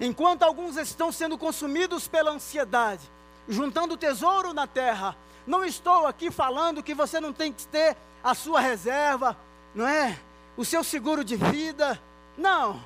Enquanto 0.00 0.42
alguns 0.42 0.76
estão 0.76 1.12
sendo 1.12 1.38
consumidos 1.38 2.08
pela 2.08 2.30
ansiedade, 2.30 3.08
juntando 3.48 3.96
tesouro 3.96 4.52
na 4.52 4.66
terra, 4.66 5.16
não 5.46 5.64
estou 5.64 6.06
aqui 6.06 6.30
falando 6.30 6.82
que 6.82 6.94
você 6.94 7.20
não 7.20 7.32
tem 7.32 7.52
que 7.52 7.66
ter 7.66 7.96
a 8.22 8.34
sua 8.34 8.60
reserva, 8.60 9.36
não 9.74 9.86
é? 9.86 10.18
O 10.56 10.64
seu 10.64 10.82
seguro 10.82 11.22
de 11.24 11.36
vida. 11.36 12.00
Não. 12.36 12.82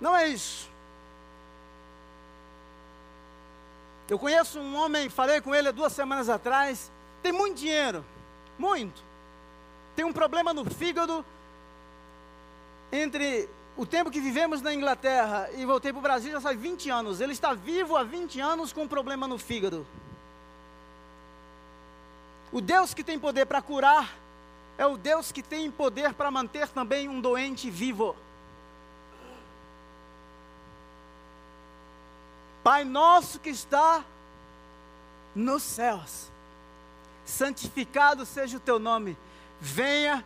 Não 0.00 0.16
é 0.16 0.28
isso. 0.28 0.68
Eu 4.08 4.18
conheço 4.18 4.58
um 4.58 4.74
homem, 4.74 5.08
falei 5.08 5.40
com 5.40 5.54
ele 5.54 5.68
há 5.68 5.72
duas 5.72 5.92
semanas 5.92 6.28
atrás, 6.28 6.90
tem 7.22 7.30
muito 7.30 7.58
dinheiro, 7.58 8.04
muito. 8.58 9.00
Tem 9.94 10.04
um 10.04 10.12
problema 10.12 10.52
no 10.52 10.64
fígado. 10.64 11.24
Entre 12.92 13.48
o 13.76 13.86
tempo 13.86 14.10
que 14.10 14.20
vivemos 14.20 14.60
na 14.60 14.74
Inglaterra 14.74 15.48
e 15.56 15.64
voltei 15.64 15.92
para 15.92 15.98
o 15.98 16.02
Brasil 16.02 16.32
já 16.32 16.40
faz 16.40 16.58
20 16.58 16.90
anos. 16.90 17.20
Ele 17.20 17.32
está 17.32 17.54
vivo 17.54 17.96
há 17.96 18.02
20 18.02 18.40
anos 18.40 18.72
com 18.72 18.82
um 18.82 18.88
problema 18.88 19.26
no 19.26 19.38
fígado. 19.38 19.86
O 22.52 22.60
Deus 22.60 22.92
que 22.92 23.04
tem 23.04 23.18
poder 23.18 23.46
para 23.46 23.62
curar 23.62 24.16
é 24.76 24.84
o 24.86 24.96
Deus 24.96 25.30
que 25.30 25.42
tem 25.42 25.70
poder 25.70 26.14
para 26.14 26.30
manter 26.30 26.68
também 26.68 27.08
um 27.08 27.20
doente 27.20 27.70
vivo. 27.70 28.16
Pai 32.62 32.84
nosso 32.84 33.38
que 33.38 33.50
está 33.50 34.04
nos 35.34 35.62
céus, 35.62 36.28
santificado 37.24 38.26
seja 38.26 38.56
o 38.56 38.60
teu 38.60 38.78
nome, 38.78 39.16
venha 39.60 40.24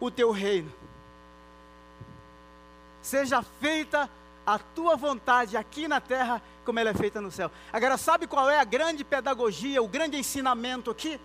o 0.00 0.10
teu 0.10 0.30
reino, 0.30 0.72
seja 3.06 3.42
feita 3.42 4.08
a 4.46 4.58
tua 4.58 4.96
vontade 4.96 5.56
aqui 5.56 5.86
na 5.88 6.00
terra, 6.00 6.42
como 6.64 6.78
ela 6.78 6.90
é 6.90 6.94
feita 6.94 7.20
no 7.20 7.30
céu. 7.30 7.50
Agora, 7.72 7.96
sabe 7.96 8.26
qual 8.26 8.48
é 8.50 8.58
a 8.58 8.64
grande 8.64 9.04
pedagogia, 9.04 9.82
o 9.82 9.88
grande 9.88 10.16
ensinamento 10.16 10.90
aqui? 10.90 11.20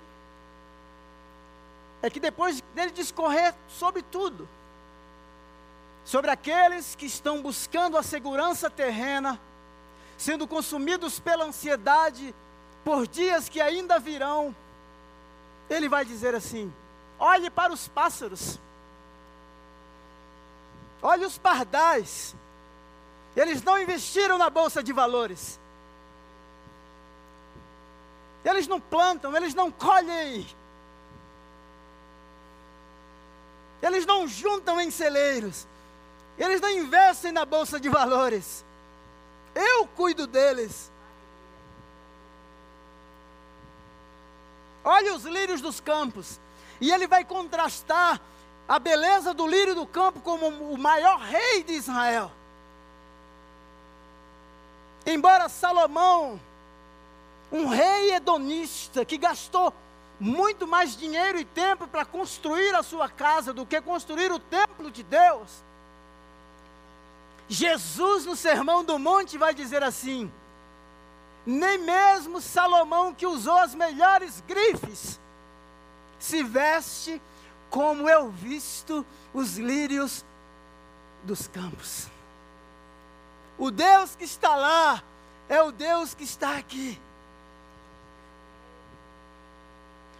é 2.01 2.09
que 2.09 2.19
depois 2.19 2.61
dele 2.73 2.91
discorrer 2.91 3.53
sobre 3.67 4.01
tudo, 4.01 4.47
sobre 6.03 6.31
aqueles 6.31 6.95
que 6.95 7.05
estão 7.05 7.41
buscando 7.41 7.97
a 7.97 8.03
segurança 8.03 8.69
terrena, 8.69 9.39
sendo 10.17 10.47
consumidos 10.47 11.19
pela 11.19 11.45
ansiedade 11.45 12.33
por 12.83 13.07
dias 13.07 13.47
que 13.47 13.61
ainda 13.61 13.99
virão, 13.99 14.55
ele 15.69 15.87
vai 15.87 16.03
dizer 16.03 16.33
assim: 16.33 16.73
olhe 17.19 17.49
para 17.49 17.71
os 17.71 17.87
pássaros, 17.87 18.59
olhe 21.01 21.25
os 21.25 21.37
pardais, 21.37 22.35
eles 23.35 23.61
não 23.63 23.79
investiram 23.79 24.37
na 24.37 24.49
bolsa 24.49 24.83
de 24.83 24.93
valores, 24.93 25.59
eles 28.43 28.67
não 28.67 28.79
plantam, 28.79 29.35
eles 29.35 29.53
não 29.53 29.71
colhem 29.71 30.45
Eles 33.81 34.05
não 34.05 34.27
juntam 34.27 34.79
em 34.79 34.91
celeiros. 34.91 35.67
Eles 36.37 36.61
não 36.61 36.69
investem 36.69 37.31
na 37.31 37.45
bolsa 37.45 37.79
de 37.79 37.89
valores. 37.89 38.63
Eu 39.55 39.87
cuido 39.87 40.27
deles. 40.27 40.91
Olha 44.83 45.13
os 45.13 45.23
lírios 45.23 45.61
dos 45.61 45.79
campos. 45.79 46.39
E 46.79 46.91
ele 46.91 47.07
vai 47.07 47.25
contrastar 47.25 48.21
a 48.71 48.79
beleza 48.79 49.33
do 49.33 49.45
lírio 49.45 49.75
do 49.75 49.85
campo 49.85 50.21
como 50.21 50.47
o 50.47 50.77
maior 50.77 51.19
rei 51.19 51.61
de 51.61 51.73
Israel. 51.73 52.31
Embora 55.05 55.49
Salomão, 55.49 56.39
um 57.51 57.67
rei 57.67 58.13
hedonista 58.13 59.03
que 59.03 59.17
gastou 59.17 59.73
muito 60.17 60.65
mais 60.65 60.95
dinheiro 60.95 61.37
e 61.37 61.43
tempo 61.43 61.85
para 61.85 62.05
construir 62.05 62.73
a 62.73 62.81
sua 62.81 63.09
casa 63.09 63.51
do 63.51 63.65
que 63.65 63.81
construir 63.81 64.31
o 64.31 64.39
templo 64.39 64.89
de 64.89 65.03
Deus. 65.03 65.49
Jesus, 67.49 68.25
no 68.25 68.37
Sermão 68.37 68.85
do 68.85 68.97
Monte, 68.97 69.37
vai 69.37 69.53
dizer 69.53 69.83
assim: 69.83 70.31
nem 71.45 71.77
mesmo 71.77 72.39
Salomão, 72.39 73.13
que 73.13 73.27
usou 73.27 73.57
as 73.57 73.75
melhores 73.75 74.41
grifes, 74.47 75.19
se 76.17 76.41
veste 76.41 77.21
como 77.71 78.09
eu 78.09 78.29
visto 78.29 79.03
os 79.33 79.57
lírios 79.57 80.25
dos 81.23 81.47
campos. 81.47 82.07
O 83.57 83.71
Deus 83.71 84.15
que 84.15 84.25
está 84.25 84.55
lá 84.55 85.01
é 85.47 85.61
o 85.63 85.71
Deus 85.71 86.13
que 86.13 86.25
está 86.25 86.57
aqui. 86.57 86.99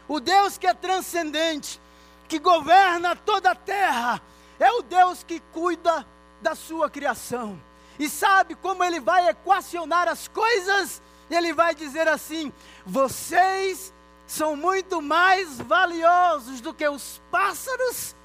O 0.07 0.19
Deus 0.19 0.57
que 0.57 0.65
é 0.65 0.73
transcendente, 0.73 1.79
que 2.27 2.39
governa 2.39 3.15
toda 3.15 3.51
a 3.51 3.55
terra, 3.55 4.21
é 4.57 4.71
o 4.71 4.81
Deus 4.81 5.23
que 5.23 5.39
cuida 5.51 6.07
da 6.41 6.55
sua 6.55 6.89
criação. 6.89 7.61
E 7.99 8.09
sabe 8.09 8.55
como 8.55 8.83
ele 8.83 8.99
vai 8.99 9.27
equacionar 9.27 10.07
as 10.07 10.27
coisas? 10.29 11.01
Ele 11.29 11.53
vai 11.53 11.75
dizer 11.75 12.07
assim: 12.07 12.51
vocês 12.85 13.93
são 14.31 14.55
muito 14.55 15.01
mais 15.01 15.59
valiosos 15.59 16.61
do 16.61 16.73
que 16.73 16.87
os 16.87 17.21
pássaros 17.29 18.15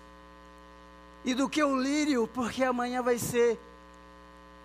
e 1.24 1.34
do 1.34 1.48
que 1.48 1.64
o 1.64 1.74
lírio, 1.74 2.28
porque 2.28 2.62
amanhã 2.62 3.02
vai 3.02 3.18
ser 3.18 3.58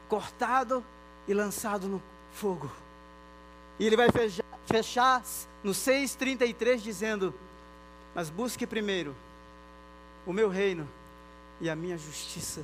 cortado 0.08 0.86
e 1.28 1.34
lançado 1.34 1.88
no 1.88 2.00
fogo. 2.32 2.72
E 3.80 3.88
ele 3.88 3.98
vai 3.98 4.12
fechar, 4.12 4.46
fechar 4.68 5.24
no 5.64 5.72
6,33 5.72 6.78
dizendo: 6.78 7.34
Mas 8.14 8.30
busque 8.30 8.68
primeiro 8.68 9.16
o 10.28 10.32
meu 10.32 10.48
reino 10.48 10.88
e 11.60 11.72
a 11.72 11.76
minha 11.76 11.98
justiça, 11.98 12.64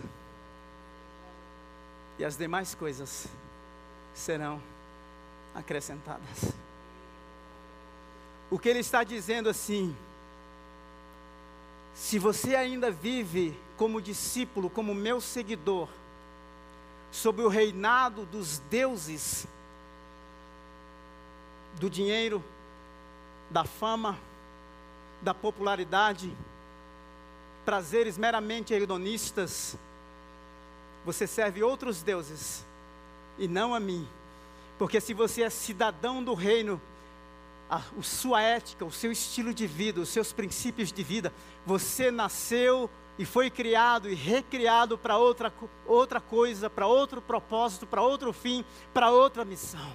e 2.20 2.24
as 2.24 2.38
demais 2.38 2.76
coisas 2.76 3.26
serão 4.14 4.62
acrescentadas. 5.56 6.67
O 8.50 8.58
que 8.58 8.70
ele 8.70 8.80
está 8.80 9.04
dizendo 9.04 9.50
assim, 9.50 9.96
se 11.94 12.18
você 12.18 12.56
ainda 12.56 12.90
vive 12.90 13.58
como 13.76 14.02
discípulo, 14.02 14.70
como 14.70 14.94
meu 14.94 15.20
seguidor, 15.20 15.90
sob 17.12 17.42
o 17.42 17.48
reinado 17.48 18.26
dos 18.26 18.60
deuses, 18.70 19.48
do 21.80 21.90
dinheiro, 21.90 22.44
da 23.50 23.64
fama, 23.64 24.18
da 25.22 25.34
popularidade, 25.34 26.36
prazeres 27.66 28.18
meramente 28.18 28.74
hedonistas, 28.74 29.76
você 31.06 31.28
serve 31.28 31.64
outros 31.64 32.02
deuses 32.02 32.66
e 33.38 33.48
não 33.48 33.74
a 33.74 33.80
mim. 33.80 34.08
Porque 34.78 35.02
se 35.02 35.14
você 35.14 35.44
é 35.44 35.50
cidadão 35.50 36.24
do 36.24 36.34
reino, 36.34 36.80
a, 37.70 37.82
sua 38.02 38.42
ética, 38.42 38.86
o 38.86 38.92
seu 38.92 39.12
estilo 39.12 39.54
de 39.54 39.68
vida, 39.68 40.00
os 40.00 40.10
seus 40.10 40.32
princípios 40.32 40.92
de 40.92 41.04
vida, 41.04 41.34
você 41.66 42.10
nasceu 42.12 42.90
e 43.18 43.26
foi 43.26 43.50
criado 43.50 44.10
e 44.10 44.14
recriado 44.14 44.98
para 44.98 45.18
outra, 45.18 45.52
outra 45.86 46.22
coisa, 46.22 46.70
para 46.70 46.88
outro 46.88 47.22
propósito, 47.22 47.86
para 47.86 48.02
outro 48.02 48.32
fim, 48.32 48.64
para 48.94 49.12
outra 49.12 49.44
missão. 49.44 49.94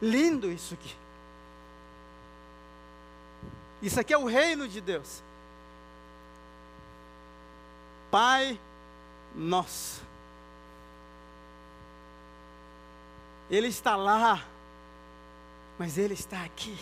Lindo 0.00 0.50
isso 0.50 0.74
aqui. 0.74 0.94
Isso 3.82 4.00
aqui 4.00 4.12
é 4.12 4.18
o 4.18 4.26
reino 4.26 4.68
de 4.68 4.80
Deus. 4.80 5.22
Pai 8.10 8.58
nosso. 9.34 10.02
Ele 13.50 13.68
está 13.68 13.94
lá, 13.94 14.44
mas 15.78 15.98
Ele 15.98 16.14
está 16.14 16.42
aqui. 16.44 16.78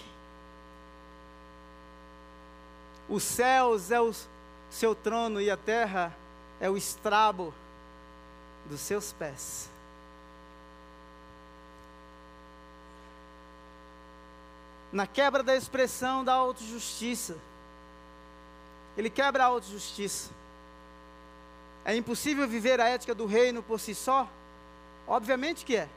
Os 3.09 3.23
céus 3.23 3.91
é 3.91 4.01
o 4.01 4.13
seu 4.71 4.95
trono 4.95 5.41
e 5.41 5.51
a 5.51 5.57
terra 5.57 6.15
é 6.61 6.71
o 6.71 6.77
estrabo 6.77 7.53
dos 8.67 8.81
seus 8.81 9.13
pés. 9.13 9.69
Na 14.93 15.07
quebra 15.07 15.43
da 15.43 15.57
expressão 15.57 16.25
da 16.25 16.33
autojustiça. 16.33 17.37
Ele 18.97 19.11
quebra 19.11 19.43
a 19.43 19.47
autojustiça. 19.47 20.31
É 21.85 21.95
impossível 21.95 22.49
viver 22.49 22.81
a 22.81 22.89
ética 22.89 23.15
do 23.15 23.27
reino 23.27 23.63
por 23.63 23.79
si 23.81 23.95
só? 23.95 24.29
Obviamente 25.07 25.65
que 25.65 25.77
é. 25.77 25.89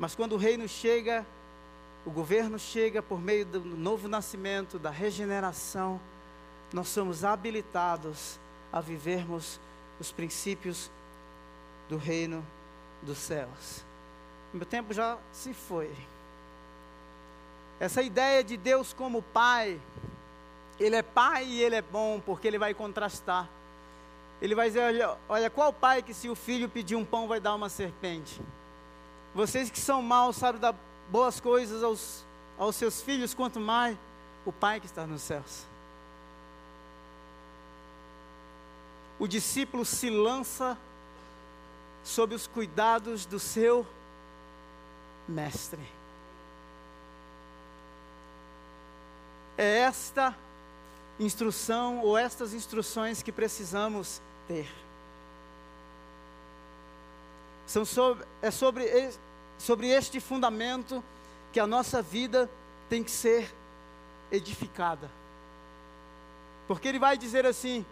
Mas 0.00 0.14
quando 0.14 0.32
o 0.32 0.38
reino 0.38 0.66
chega, 0.66 1.26
o 2.06 2.10
governo 2.10 2.58
chega 2.58 3.02
por 3.02 3.20
meio 3.20 3.44
do 3.44 3.60
novo 3.60 4.08
nascimento, 4.08 4.78
da 4.78 4.88
regeneração, 4.88 6.00
nós 6.72 6.88
somos 6.88 7.22
habilitados 7.22 8.40
a 8.72 8.80
vivermos 8.80 9.60
os 10.00 10.10
princípios 10.10 10.90
do 11.86 11.98
reino 11.98 12.42
dos 13.02 13.18
céus. 13.18 13.84
Meu 14.54 14.64
tempo 14.64 14.94
já 14.94 15.18
se 15.32 15.52
foi. 15.52 15.94
Essa 17.78 18.00
ideia 18.00 18.42
de 18.42 18.56
Deus 18.56 18.94
como 18.94 19.20
Pai, 19.20 19.78
Ele 20.78 20.96
é 20.96 21.02
Pai 21.02 21.44
e 21.44 21.62
Ele 21.62 21.76
é 21.76 21.82
bom, 21.82 22.22
porque 22.24 22.48
Ele 22.48 22.58
vai 22.58 22.72
contrastar. 22.72 23.46
Ele 24.40 24.54
vai 24.54 24.68
dizer: 24.68 24.80
olha, 24.80 25.18
olha 25.28 25.50
qual 25.50 25.74
pai 25.74 26.02
que 26.02 26.14
se 26.14 26.30
o 26.30 26.34
filho 26.34 26.70
pedir 26.70 26.96
um 26.96 27.04
pão 27.04 27.28
vai 27.28 27.38
dar 27.38 27.54
uma 27.54 27.68
serpente? 27.68 28.40
Vocês 29.34 29.70
que 29.70 29.78
são 29.78 30.02
maus 30.02 30.36
sabem 30.36 30.60
dar 30.60 30.74
boas 31.10 31.40
coisas 31.40 31.82
aos, 31.82 32.24
aos 32.58 32.76
seus 32.76 33.00
filhos, 33.00 33.34
quanto 33.34 33.60
mais 33.60 33.96
o 34.44 34.52
Pai 34.52 34.80
que 34.80 34.86
está 34.86 35.06
nos 35.06 35.22
céus. 35.22 35.66
O 39.18 39.28
discípulo 39.28 39.84
se 39.84 40.08
lança 40.08 40.76
sob 42.02 42.34
os 42.34 42.46
cuidados 42.46 43.26
do 43.26 43.38
seu 43.38 43.86
mestre. 45.28 45.80
É 49.58 49.80
esta 49.80 50.34
instrução 51.18 51.98
ou 51.98 52.16
estas 52.16 52.54
instruções 52.54 53.22
que 53.22 53.30
precisamos 53.30 54.22
ter. 54.48 54.68
São 57.70 57.84
sobre, 57.84 58.26
é 58.42 58.50
sobre, 58.50 59.10
sobre 59.56 59.88
este 59.90 60.18
fundamento 60.18 61.04
que 61.52 61.60
a 61.60 61.68
nossa 61.68 62.02
vida 62.02 62.50
tem 62.88 63.04
que 63.04 63.12
ser 63.12 63.48
edificada. 64.28 65.08
Porque 66.66 66.88
ele 66.88 66.98
vai 66.98 67.16
dizer 67.16 67.46
assim, 67.46 67.86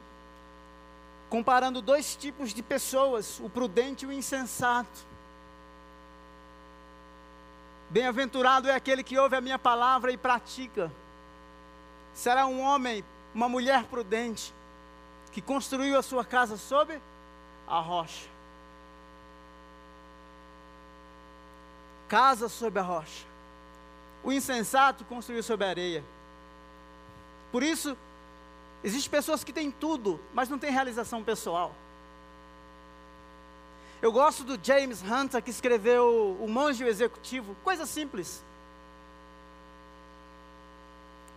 comparando 1.30 1.80
dois 1.80 2.16
tipos 2.16 2.52
de 2.52 2.60
pessoas, 2.60 3.38
o 3.38 3.48
prudente 3.48 4.04
e 4.04 4.08
o 4.08 4.12
insensato. 4.12 5.06
Bem-aventurado 7.88 8.68
é 8.68 8.74
aquele 8.74 9.04
que 9.04 9.16
ouve 9.16 9.36
a 9.36 9.40
minha 9.40 9.60
palavra 9.60 10.10
e 10.10 10.16
pratica. 10.16 10.90
Será 12.12 12.46
um 12.46 12.60
homem, 12.62 13.04
uma 13.32 13.48
mulher 13.48 13.84
prudente, 13.84 14.52
que 15.30 15.40
construiu 15.40 15.96
a 15.96 16.02
sua 16.02 16.24
casa 16.24 16.56
sob 16.56 17.00
a 17.64 17.78
rocha. 17.78 18.37
Casa 22.08 22.48
sobre 22.48 22.80
a 22.80 22.82
rocha. 22.82 23.24
O 24.24 24.32
insensato 24.32 25.04
construiu 25.04 25.42
sobre 25.42 25.66
a 25.66 25.70
areia. 25.70 26.04
Por 27.52 27.62
isso, 27.62 27.96
existem 28.82 29.10
pessoas 29.10 29.44
que 29.44 29.52
têm 29.52 29.70
tudo, 29.70 30.20
mas 30.34 30.48
não 30.48 30.58
têm 30.58 30.72
realização 30.72 31.22
pessoal. 31.22 31.72
Eu 34.00 34.12
gosto 34.12 34.44
do 34.44 34.58
James 34.62 35.02
Hunter 35.02 35.42
que 35.42 35.50
escreveu 35.50 36.36
O 36.40 36.48
Monge 36.48 36.84
Executivo, 36.84 37.56
coisa 37.64 37.84
simples. 37.84 38.42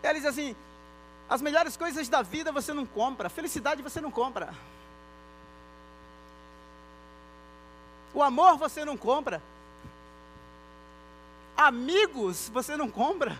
Ele 0.03 0.19
diz 0.19 0.25
assim: 0.25 0.55
as 1.29 1.41
melhores 1.41 1.77
coisas 1.77 2.07
da 2.07 2.21
vida 2.21 2.51
você 2.51 2.73
não 2.73 2.85
compra, 2.85 3.29
felicidade 3.29 3.81
você 3.81 4.01
não 4.01 4.11
compra. 4.11 4.53
O 8.13 8.21
amor 8.21 8.57
você 8.57 8.83
não 8.83 8.97
compra, 8.97 9.41
Amigos 11.61 12.49
você 12.49 12.75
não 12.75 12.89
compra. 12.89 13.39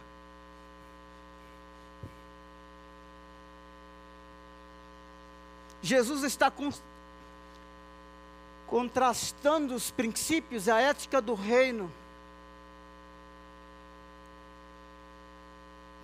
Jesus 5.82 6.24
está 6.24 6.52
con 6.52 6.72
contrastando 8.68 9.74
os 9.74 9.90
princípios, 9.90 10.70
a 10.70 10.80
ética 10.80 11.20
do 11.20 11.34
reino, 11.34 11.92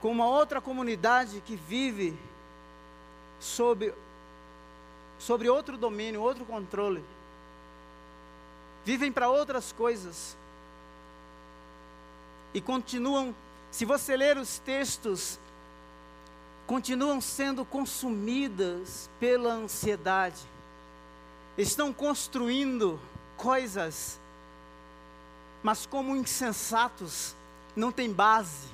com 0.02 0.12
uma 0.12 0.26
outra 0.26 0.60
comunidade 0.60 1.40
que 1.42 1.56
vive 1.56 2.18
sob, 3.40 3.94
sobre 5.20 5.48
outro 5.48 5.78
domínio, 5.78 6.20
outro 6.20 6.44
controle. 6.46 7.06
Vivem 8.84 9.12
para 9.12 9.30
outras 9.30 9.72
coisas 9.72 10.36
e 12.58 12.62
continuam, 12.62 13.36
se 13.70 13.86
você 13.86 14.18
ler 14.18 14.36
os 14.36 14.58
textos, 14.58 15.38
continuam 16.66 17.22
sendo 17.22 17.64
consumidas 17.64 19.08
pela 19.20 19.54
ansiedade, 19.54 20.42
estão 21.56 21.94
construindo 21.94 23.00
coisas, 23.38 24.20
mas 25.62 25.86
como 25.86 26.16
insensatos, 26.16 27.36
não 27.76 27.92
tem 27.92 28.12
base, 28.12 28.70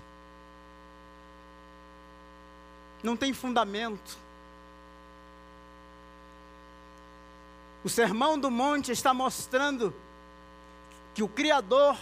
não 3.04 3.18
tem 3.18 3.34
fundamento. 3.34 4.18
O 7.84 7.90
Sermão 7.90 8.40
do 8.40 8.50
Monte 8.50 8.94
está 8.94 9.14
mostrando 9.14 9.94
que 11.14 11.22
o 11.22 11.28
Criador 11.28 11.98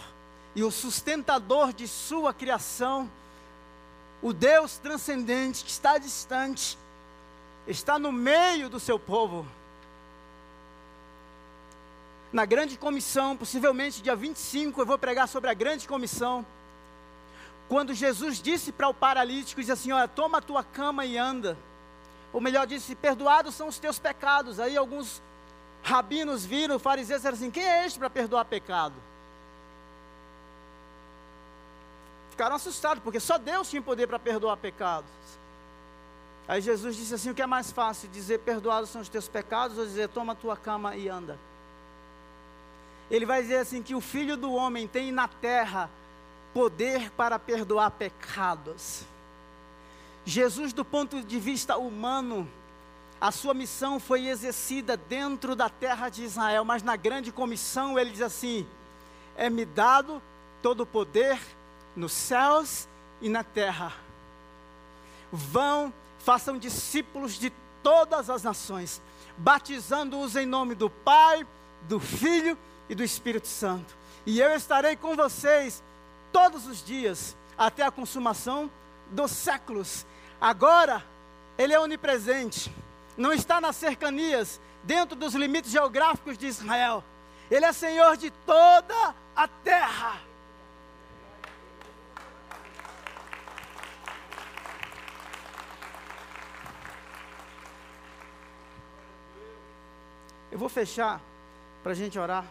e 0.54 0.62
o 0.62 0.70
sustentador 0.70 1.72
de 1.72 1.88
sua 1.88 2.34
criação, 2.34 3.10
o 4.20 4.32
Deus 4.32 4.78
transcendente 4.78 5.64
que 5.64 5.70
está 5.70 5.98
distante, 5.98 6.78
está 7.66 7.98
no 7.98 8.12
meio 8.12 8.68
do 8.68 8.78
seu 8.78 8.98
povo. 8.98 9.46
Na 12.32 12.44
grande 12.44 12.78
comissão, 12.78 13.36
possivelmente 13.36 14.02
dia 14.02 14.16
25, 14.16 14.80
eu 14.80 14.86
vou 14.86 14.98
pregar 14.98 15.28
sobre 15.28 15.50
a 15.50 15.54
grande 15.54 15.86
comissão. 15.86 16.44
Quando 17.68 17.94
Jesus 17.94 18.40
disse 18.40 18.72
para 18.72 18.88
o 18.88 18.94
paralítico, 18.94 19.60
disse 19.60 19.72
assim: 19.72 19.92
Olha, 19.92 20.08
toma 20.08 20.38
a 20.38 20.42
tua 20.42 20.62
cama 20.64 21.04
e 21.04 21.16
anda. 21.16 21.56
Ou 22.32 22.40
melhor, 22.40 22.66
disse: 22.66 22.94
Perdoados 22.94 23.54
são 23.54 23.68
os 23.68 23.78
teus 23.78 23.98
pecados. 23.98 24.58
Aí 24.58 24.76
alguns 24.76 25.22
rabinos 25.82 26.44
viram, 26.44 26.78
fariseus 26.78 27.20
disseram 27.20 27.36
assim: 27.36 27.50
Quem 27.50 27.64
é 27.64 27.86
este 27.86 27.98
para 27.98 28.10
perdoar 28.10 28.44
pecado? 28.44 28.94
Ficaram 32.32 32.56
assustados, 32.56 33.04
porque 33.04 33.20
só 33.20 33.36
Deus 33.36 33.68
tinha 33.68 33.82
poder 33.82 34.06
para 34.06 34.18
perdoar 34.18 34.56
pecados. 34.56 35.10
Aí 36.48 36.62
Jesus 36.62 36.96
disse 36.96 37.14
assim: 37.14 37.28
O 37.28 37.34
que 37.34 37.42
é 37.42 37.46
mais 37.46 37.70
fácil, 37.70 38.08
dizer 38.08 38.38
perdoados 38.38 38.88
são 38.88 39.02
os 39.02 39.08
teus 39.10 39.28
pecados, 39.28 39.76
ou 39.76 39.84
dizer 39.84 40.08
toma 40.08 40.32
a 40.32 40.36
tua 40.36 40.56
cama 40.56 40.96
e 40.96 41.10
anda? 41.10 41.38
Ele 43.10 43.26
vai 43.26 43.42
dizer 43.42 43.58
assim: 43.58 43.82
que 43.82 43.94
o 43.94 44.00
filho 44.00 44.34
do 44.34 44.50
homem 44.50 44.88
tem 44.88 45.12
na 45.12 45.28
terra 45.28 45.90
poder 46.54 47.10
para 47.10 47.38
perdoar 47.38 47.90
pecados. 47.90 49.04
Jesus, 50.24 50.72
do 50.72 50.86
ponto 50.86 51.22
de 51.22 51.38
vista 51.38 51.76
humano, 51.76 52.50
a 53.20 53.30
sua 53.30 53.52
missão 53.52 54.00
foi 54.00 54.26
exercida 54.26 54.96
dentro 54.96 55.54
da 55.54 55.68
terra 55.68 56.08
de 56.08 56.24
Israel, 56.24 56.64
mas 56.64 56.82
na 56.82 56.96
grande 56.96 57.30
comissão 57.30 57.98
ele 57.98 58.10
diz 58.10 58.22
assim: 58.22 58.66
é-me 59.36 59.66
dado 59.66 60.22
todo 60.62 60.84
o 60.84 60.86
poder 60.86 61.38
nos 61.96 62.12
céus 62.12 62.88
e 63.20 63.28
na 63.28 63.44
terra. 63.44 63.92
Vão, 65.30 65.92
façam 66.18 66.58
discípulos 66.58 67.34
de 67.34 67.50
todas 67.82 68.28
as 68.28 68.42
nações, 68.42 69.00
batizando-os 69.36 70.36
em 70.36 70.46
nome 70.46 70.74
do 70.74 70.88
Pai, 70.90 71.46
do 71.82 71.98
Filho 71.98 72.56
e 72.88 72.94
do 72.94 73.02
Espírito 73.02 73.48
Santo. 73.48 73.96
E 74.24 74.40
eu 74.40 74.54
estarei 74.54 74.96
com 74.96 75.16
vocês 75.16 75.82
todos 76.32 76.66
os 76.66 76.84
dias, 76.84 77.36
até 77.56 77.82
a 77.82 77.90
consumação 77.90 78.70
dos 79.10 79.30
séculos. 79.30 80.06
Agora, 80.40 81.04
Ele 81.58 81.72
é 81.72 81.80
onipresente 81.80 82.72
não 83.16 83.32
está 83.32 83.60
nas 83.60 83.76
cercanias, 83.76 84.60
dentro 84.82 85.16
dos 85.16 85.34
limites 85.34 85.70
geográficos 85.70 86.38
de 86.38 86.46
Israel. 86.46 87.04
Ele 87.50 87.64
é 87.64 87.72
Senhor 87.72 88.16
de 88.16 88.30
toda 88.30 89.14
a 89.36 89.46
terra. 89.46 90.20
Eu 100.52 100.58
vou 100.58 100.68
fechar 100.68 101.20
para 101.82 101.90
a 101.90 101.94
gente 101.94 102.16
orar, 102.16 102.46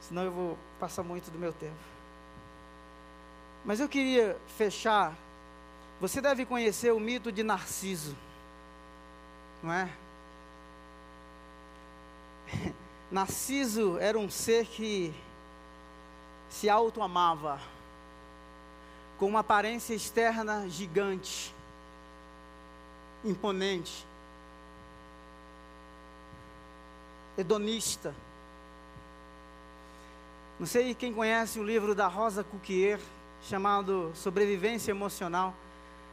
senão 0.00 0.22
eu 0.22 0.30
vou 0.30 0.58
passar 0.78 1.02
muito 1.02 1.28
do 1.32 1.38
meu 1.38 1.52
tempo. 1.52 1.74
Mas 3.64 3.80
eu 3.80 3.88
queria 3.88 4.36
fechar. 4.56 5.12
Você 6.00 6.20
deve 6.20 6.46
conhecer 6.46 6.92
o 6.92 7.00
mito 7.00 7.32
de 7.32 7.42
Narciso 7.42 8.16
não 9.62 9.72
é? 9.72 9.88
Narciso 13.10 13.98
era 13.98 14.18
um 14.18 14.28
ser 14.28 14.66
que 14.66 15.14
se 16.50 16.68
auto-amava, 16.68 17.60
com 19.18 19.26
uma 19.26 19.40
aparência 19.40 19.94
externa 19.94 20.68
gigante, 20.68 21.54
imponente, 23.24 24.04
hedonista. 27.36 28.14
Não 30.58 30.66
sei 30.66 30.94
quem 30.94 31.12
conhece 31.12 31.58
o 31.58 31.64
livro 31.64 31.94
da 31.94 32.06
Rosa 32.06 32.44
Cuquier, 32.44 33.00
chamado 33.42 34.12
Sobrevivência 34.14 34.90
Emocional. 34.90 35.54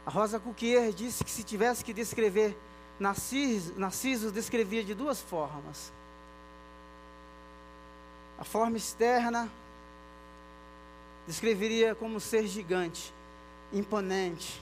A 0.05 0.09
Rosa 0.09 0.39
Cuquier 0.39 0.91
disse 0.91 1.23
que 1.23 1.31
se 1.31 1.43
tivesse 1.43 1.83
que 1.83 1.93
descrever 1.93 2.57
Narciso, 2.99 3.73
Narciso 3.77 4.31
descrevia 4.31 4.83
de 4.83 4.93
duas 4.93 5.21
formas. 5.21 5.91
A 8.37 8.43
forma 8.43 8.77
externa 8.77 9.49
descreveria 11.27 11.93
como 11.93 12.19
ser 12.19 12.47
gigante, 12.47 13.13
imponente, 13.71 14.61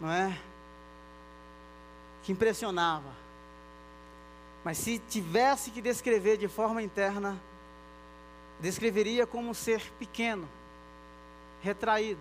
não 0.00 0.10
é? 0.10 0.38
Que 2.22 2.32
impressionava. 2.32 3.20
Mas 4.64 4.78
se 4.78 4.98
tivesse 4.98 5.70
que 5.70 5.80
descrever 5.80 6.36
de 6.36 6.48
forma 6.48 6.82
interna, 6.82 7.40
descreveria 8.60 9.26
como 9.26 9.50
um 9.50 9.54
ser 9.54 9.80
pequeno, 9.98 10.48
retraído. 11.62 12.20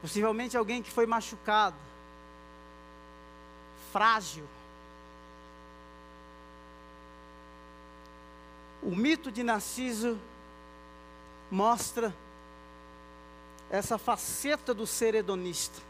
Possivelmente 0.00 0.56
alguém 0.56 0.82
que 0.82 0.90
foi 0.90 1.06
machucado, 1.06 1.76
frágil. 3.92 4.44
O 8.82 8.90
mito 8.96 9.30
de 9.30 9.44
Narciso 9.44 10.18
mostra 11.48 12.12
essa 13.70 13.96
faceta 13.96 14.74
do 14.74 14.86
ser 14.86 15.14
hedonista. 15.14 15.80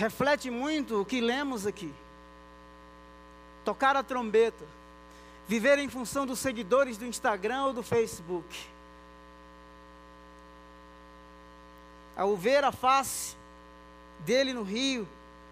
Reflete 0.00 0.50
muito 0.50 0.98
o 0.98 1.04
que 1.04 1.20
lemos 1.20 1.66
aqui. 1.66 1.92
Tocar 3.66 3.94
a 3.96 4.02
trombeta, 4.02 4.64
viver 5.46 5.78
em 5.78 5.90
função 5.90 6.24
dos 6.24 6.38
seguidores 6.38 6.96
do 6.96 7.04
Instagram 7.04 7.64
ou 7.64 7.72
do 7.74 7.82
Facebook 7.82 8.56
ao 12.16 12.34
ver 12.34 12.64
a 12.64 12.72
face 12.72 13.36
dele 14.20 14.54
no 14.54 14.62
rio, 14.62 15.06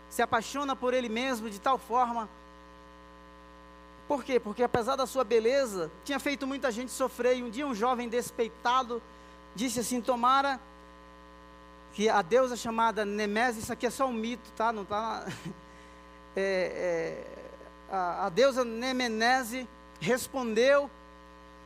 se 0.09 0.22
apaixona 0.22 0.74
por 0.74 0.94
ele 0.94 1.09
mesmo 1.09 1.51
de 1.51 1.59
tal 1.59 1.78
forma. 1.78 2.28
Por 4.07 4.24
quê? 4.24 4.40
Porque 4.40 4.62
apesar 4.62 4.96
da 4.96 5.07
sua 5.07 5.24
beleza, 5.24 5.90
tinha 6.05 6.18
feito 6.18 6.46
muita 6.46 6.70
gente 6.70 6.90
sofrer. 6.90 7.36
E 7.36 7.42
um 7.42 7.51
dia 7.51 7.66
um 7.66 7.74
jovem 7.74 8.09
despeitado 8.09 9.03
disse 9.55 9.80
assim: 9.80 10.01
Tomara 10.01 10.59
que 11.99 12.09
a 12.09 12.22
deusa 12.22 12.55
chamada 12.55 13.05
Nemese, 13.05 13.59
isso 13.59 13.72
aqui 13.72 13.84
é 13.84 13.90
só 13.90 14.07
um 14.07 14.12
mito, 14.12 14.53
tá? 14.53 14.72
Não 14.72 14.84
tá. 14.84 15.26
É, 16.36 17.24
é, 17.90 17.92
a, 17.92 18.26
a 18.26 18.28
deusa 18.28 18.64
Nemenese 18.64 19.68
respondeu 19.99 20.88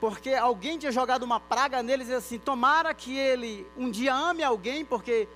porque 0.01 0.31
alguém 0.31 0.79
tinha 0.79 0.91
jogado 0.91 1.25
uma 1.25 1.39
praga 1.39 1.83
nele 1.83 2.05
e 2.05 2.15
assim: 2.15 2.39
tomara 2.39 2.95
que 2.95 3.15
ele 3.15 3.67
um 3.77 3.91
dia 3.91 4.15
ame 4.15 4.43
alguém, 4.43 4.83
porque 4.83 5.29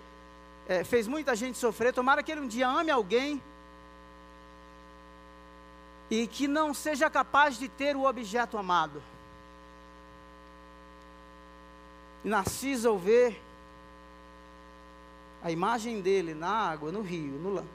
é, 0.67 0.85
fez 0.85 1.07
muita 1.07 1.37
gente 1.37 1.59
sofrer, 1.59 1.93
tomara 1.93 2.23
que 2.23 2.33
ele 2.33 2.41
um 2.41 2.49
dia 2.49 2.67
ame 2.67 2.91
alguém 2.91 3.43
e 6.11 6.27
que 6.27 6.49
não 6.49 6.73
seja 6.73 7.11
capaz 7.11 7.59
de 7.59 7.69
ter 7.69 7.95
o 7.95 8.07
objeto 8.07 8.57
amado. 8.57 9.03
Narciso, 12.25 12.89
ao 12.89 12.97
ver 12.97 13.43
a 15.47 15.51
imagem 15.51 16.01
dele 16.01 16.35
na 16.35 16.49
água, 16.49 16.91
no 16.91 17.03
rio, 17.03 17.39
no 17.39 17.55
lago, 17.55 17.69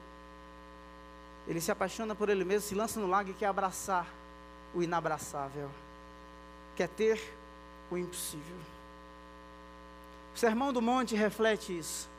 ele 1.47 1.61
se 1.61 1.71
apaixona 1.71 2.13
por 2.13 2.27
ele 2.27 2.43
mesmo, 2.43 2.67
se 2.67 2.75
lança 2.75 2.99
no 2.99 3.07
lago 3.07 3.29
e 3.29 3.33
quer 3.33 3.47
abraçar 3.47 4.05
o 4.73 4.81
inabraçável 4.81 5.69
quer 6.75 6.87
ter 6.87 7.21
o 7.91 7.97
impossível. 7.97 8.55
O 10.35 10.39
Sermão 10.39 10.71
do 10.73 10.81
Monte 10.81 11.15
reflete 11.15 11.77
isso. 11.77 12.09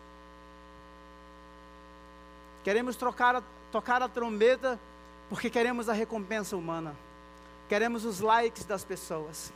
Queremos 2.62 2.94
trocar 2.94 3.42
tocar 3.72 4.02
a 4.02 4.08
trombeta 4.08 4.78
porque 5.28 5.48
queremos 5.48 5.88
a 5.88 5.92
recompensa 5.92 6.56
humana. 6.56 6.94
Queremos 7.68 8.04
os 8.04 8.20
likes 8.20 8.64
das 8.64 8.84
pessoas. 8.84 9.52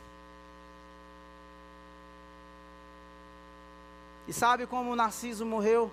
E 4.27 4.33
sabe 4.33 4.67
como 4.67 4.91
o 4.91 4.95
Narciso 4.95 5.45
morreu? 5.45 5.91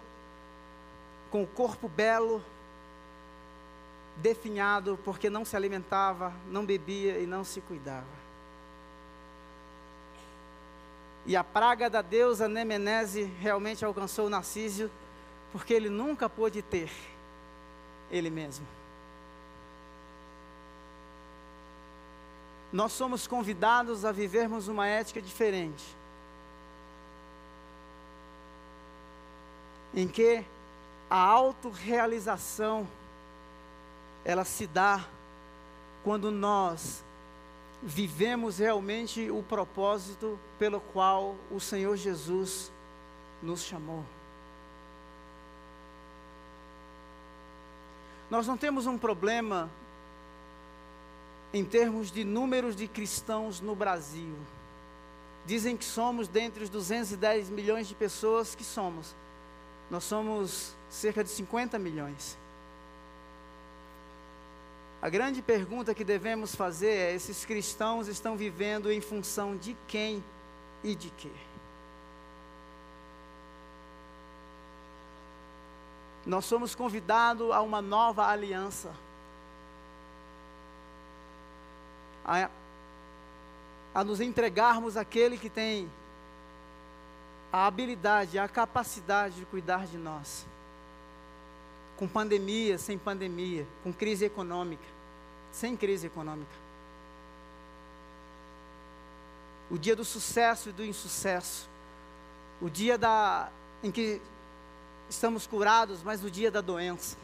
Com 1.31 1.43
o 1.43 1.47
corpo 1.47 1.89
belo, 1.89 2.43
definhado, 4.17 4.99
porque 5.05 5.29
não 5.31 5.45
se 5.45 5.57
alimentava, 5.57 6.33
não 6.49 6.65
bebia 6.65 7.19
e 7.19 7.27
não 7.27 7.45
se 7.45 7.61
cuidava. 7.61 8.25
E 11.27 11.35
a 11.37 11.43
praga 11.43 11.89
da 11.89 12.03
deusa 12.03 12.49
Nemenese 12.49 13.23
realmente 13.41 13.85
alcançou 13.85 14.29
Narcísio, 14.29 14.91
porque 15.53 15.73
ele 15.73 15.89
nunca 15.89 16.29
pôde 16.29 16.61
ter 16.61 16.91
ele 18.11 18.29
mesmo. 18.29 18.67
Nós 22.73 22.93
somos 22.93 23.27
convidados 23.27 24.05
a 24.05 24.13
vivermos 24.13 24.69
uma 24.69 24.87
ética 24.87 25.23
diferente. 25.23 25.85
Em 29.95 30.09
que 30.09 30.45
a 31.09 31.19
autorrealização 31.19 32.87
ela 34.25 34.45
se 34.45 34.67
dá 34.67 35.07
quando 36.03 36.31
nós 36.31 37.05
vivemos 37.83 38.59
realmente 38.59 39.31
o 39.31 39.43
propósito 39.43 40.39
pelo 40.59 40.81
qual 40.81 41.37
o 41.51 41.61
Senhor 41.61 41.97
Jesus 41.97 42.73
nos 43.43 43.63
chamou. 43.63 44.03
Nós 48.31 48.47
não 48.47 48.57
temos 48.57 48.87
um 48.87 48.97
problema 48.97 49.71
em 51.53 51.65
termos 51.65 52.11
de 52.11 52.25
números 52.25 52.75
de 52.75 52.89
cristãos 52.89 53.61
no 53.61 53.77
Brasil. 53.77 54.35
Dizem 55.47 55.77
que 55.77 55.85
somos 55.85 56.27
dentre 56.27 56.65
os 56.65 56.71
210 56.71 57.51
milhões 57.51 57.87
de 57.87 57.95
pessoas 57.95 58.55
que 58.55 58.65
somos. 58.65 59.15
Nós 59.91 60.05
somos 60.05 60.75
cerca 60.89 61.23
de 61.23 61.31
50 61.31 61.79
milhões. 61.79 62.37
A 65.03 65.09
grande 65.11 65.43
pergunta 65.43 65.95
que 65.95 66.03
devemos 66.03 66.55
fazer 66.55 66.89
é: 66.89 67.15
esses 67.15 67.45
cristãos 67.45 68.09
estão 68.09 68.37
vivendo 68.37 68.91
em 68.91 69.01
função 69.01 69.57
de 69.57 69.77
quem 69.87 70.25
e 70.83 70.95
de 70.95 71.11
quê? 71.11 71.31
Nós 76.25 76.47
somos 76.47 76.75
convidados 76.75 77.51
a 77.51 77.61
uma 77.61 77.83
nova 77.83 78.27
aliança. 78.27 78.91
A, 82.25 82.49
a 83.95 84.03
nos 84.03 84.23
entregarmos 84.23 84.97
àquele 84.97 85.37
que 85.37 85.51
tem 85.51 85.91
a 87.55 87.69
habilidade, 87.69 88.37
a 88.37 88.49
capacidade 88.49 89.37
de 89.37 89.45
cuidar 89.45 89.87
de 89.87 89.97
nós. 89.97 90.45
Com 91.97 92.09
pandemia, 92.09 92.79
sem 92.79 92.99
pandemia, 92.99 93.65
com 93.85 93.93
crise 93.93 94.25
econômica, 94.25 94.83
sem 95.53 95.77
crise 95.77 96.09
econômica. 96.09 96.51
O 99.71 99.79
dia 99.79 99.95
do 99.95 100.05
sucesso 100.05 100.71
e 100.71 100.73
do 100.73 100.85
insucesso. 100.85 101.69
O 102.61 102.69
dia 102.69 102.99
da, 102.99 103.49
em 103.85 103.93
que 103.93 104.21
estamos 105.09 105.47
curados, 105.47 106.03
mas 106.03 106.21
no 106.21 106.33
dia 106.33 106.51
da 106.51 106.61
doença. 106.61 107.17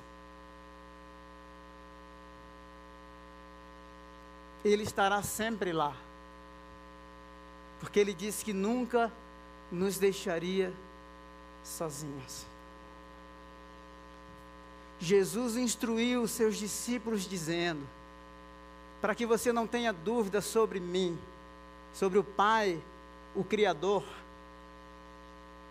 Ele 4.64 4.84
estará 4.84 5.24
sempre 5.24 5.72
lá. 5.72 5.92
Porque 7.80 7.98
ele 7.98 8.14
disse 8.14 8.44
que 8.44 8.52
nunca 8.52 9.10
nos 9.70 9.98
deixaria 9.98 10.72
sozinhos. 11.62 12.46
Jesus 14.98 15.56
instruiu 15.56 16.22
os 16.22 16.30
seus 16.30 16.56
discípulos 16.56 17.28
dizendo: 17.28 17.86
para 19.00 19.14
que 19.14 19.24
você 19.24 19.52
não 19.52 19.66
tenha 19.66 19.92
dúvida 19.92 20.40
sobre 20.40 20.78
mim, 20.78 21.18
sobre 21.94 22.18
o 22.18 22.24
Pai, 22.24 22.80
o 23.34 23.42
Criador, 23.42 24.04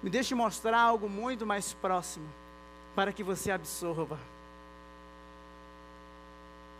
me 0.02 0.10
deixe 0.10 0.34
mostrar 0.34 0.80
algo 0.80 1.08
muito 1.08 1.45
mais 1.45 1.74
próximo, 1.74 2.28
para 2.95 3.14
que 3.14 3.24
você 3.24 3.52
absorva. 3.52 4.20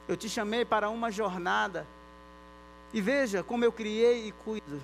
Eu 0.08 0.18
te 0.18 0.28
chamei 0.28 0.66
para 0.66 0.90
uma 0.90 1.12
jornada, 1.12 1.86
e 2.92 3.00
veja 3.00 3.44
como 3.44 3.64
eu 3.64 3.72
criei 3.72 4.28
e 4.28 4.32
cuido. 4.32 4.82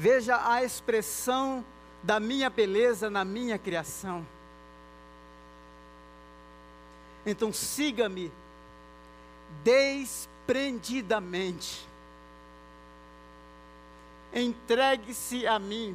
Veja 0.00 0.40
a 0.50 0.64
expressão 0.64 1.62
da 2.02 2.18
minha 2.18 2.48
beleza 2.48 3.10
na 3.10 3.22
minha 3.22 3.58
criação. 3.58 4.26
Então 7.26 7.52
siga-me 7.52 8.32
desprendidamente. 9.62 11.86
Entregue-se 14.32 15.46
a 15.46 15.58
mim, 15.58 15.94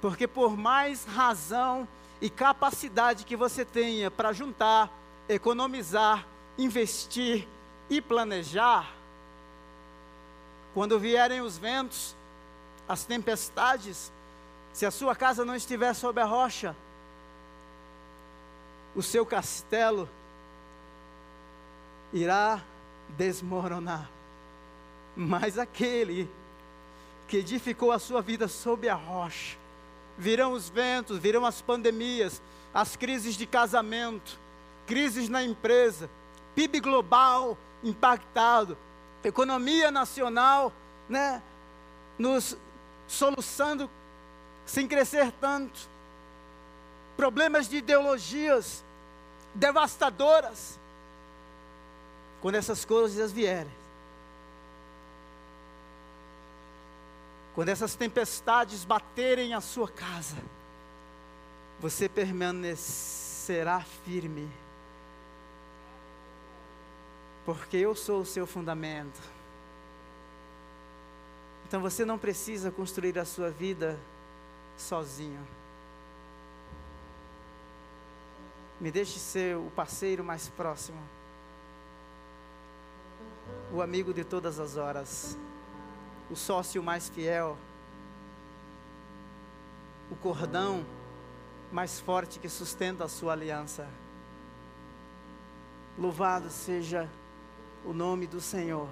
porque 0.00 0.26
por 0.26 0.56
mais 0.56 1.04
razão 1.04 1.86
e 2.22 2.30
capacidade 2.30 3.26
que 3.26 3.36
você 3.36 3.66
tenha 3.66 4.10
para 4.10 4.32
juntar, 4.32 4.90
economizar, 5.28 6.26
investir 6.56 7.46
e 7.90 8.00
planejar, 8.00 8.90
quando 10.72 10.98
vierem 10.98 11.42
os 11.42 11.58
ventos, 11.58 12.16
as 12.88 13.04
tempestades, 13.04 14.12
se 14.72 14.84
a 14.84 14.90
sua 14.90 15.14
casa 15.14 15.44
não 15.44 15.54
estiver 15.54 15.94
sob 15.94 16.20
a 16.20 16.24
rocha, 16.24 16.74
o 18.94 19.02
seu 19.02 19.24
castelo 19.24 20.08
irá 22.12 22.62
desmoronar. 23.10 24.08
Mas 25.16 25.58
aquele 25.58 26.28
que 27.28 27.38
edificou 27.38 27.92
a 27.92 27.98
sua 27.98 28.20
vida 28.20 28.48
sob 28.48 28.88
a 28.88 28.94
rocha, 28.94 29.56
virão 30.16 30.52
os 30.52 30.68
ventos, 30.68 31.18
virão 31.18 31.44
as 31.44 31.60
pandemias, 31.60 32.40
as 32.72 32.96
crises 32.96 33.34
de 33.34 33.46
casamento, 33.46 34.38
crises 34.86 35.28
na 35.28 35.42
empresa, 35.42 36.08
PIB 36.54 36.80
global 36.80 37.56
impactado, 37.82 38.76
economia 39.22 39.90
nacional, 39.90 40.72
né, 41.08 41.42
nos 42.18 42.56
soluçando 43.06 43.88
sem 44.66 44.88
crescer 44.88 45.30
tanto, 45.40 45.88
problemas 47.16 47.68
de 47.68 47.76
ideologias 47.76 48.82
devastadoras. 49.54 50.78
Quando 52.40 52.56
essas 52.56 52.84
coisas 52.84 53.32
vierem, 53.32 53.72
quando 57.54 57.68
essas 57.68 57.94
tempestades 57.94 58.84
baterem 58.84 59.54
a 59.54 59.60
sua 59.60 59.88
casa, 59.88 60.36
você 61.80 62.08
permanecerá 62.08 63.80
firme, 64.04 64.50
porque 67.46 67.76
eu 67.76 67.94
sou 67.94 68.20
o 68.20 68.26
seu 68.26 68.46
fundamento. 68.46 69.20
Então 71.74 71.82
você 71.82 72.04
não 72.04 72.16
precisa 72.16 72.70
construir 72.70 73.18
a 73.18 73.24
sua 73.24 73.50
vida 73.50 73.98
sozinho. 74.76 75.44
Me 78.80 78.92
deixe 78.92 79.18
ser 79.18 79.56
o 79.56 79.72
parceiro 79.74 80.22
mais 80.22 80.48
próximo, 80.48 81.02
o 83.72 83.82
amigo 83.82 84.14
de 84.14 84.22
todas 84.22 84.60
as 84.60 84.76
horas, 84.76 85.36
o 86.30 86.36
sócio 86.36 86.80
mais 86.80 87.08
fiel, 87.08 87.58
o 90.12 90.14
cordão 90.14 90.86
mais 91.72 91.98
forte 91.98 92.38
que 92.38 92.48
sustenta 92.48 93.02
a 93.02 93.08
sua 93.08 93.32
aliança. 93.32 93.88
Louvado 95.98 96.50
seja 96.50 97.10
o 97.84 97.92
nome 97.92 98.28
do 98.28 98.40
Senhor. 98.40 98.88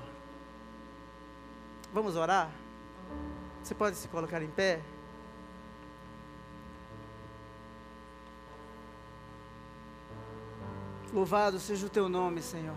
Vamos 1.94 2.16
orar? 2.16 2.50
Você 3.62 3.74
pode 3.74 3.96
se 3.96 4.08
colocar 4.08 4.42
em 4.42 4.50
pé? 4.50 4.80
Louvado 11.12 11.58
seja 11.58 11.86
o 11.86 11.90
teu 11.90 12.08
nome, 12.08 12.40
Senhor. 12.40 12.76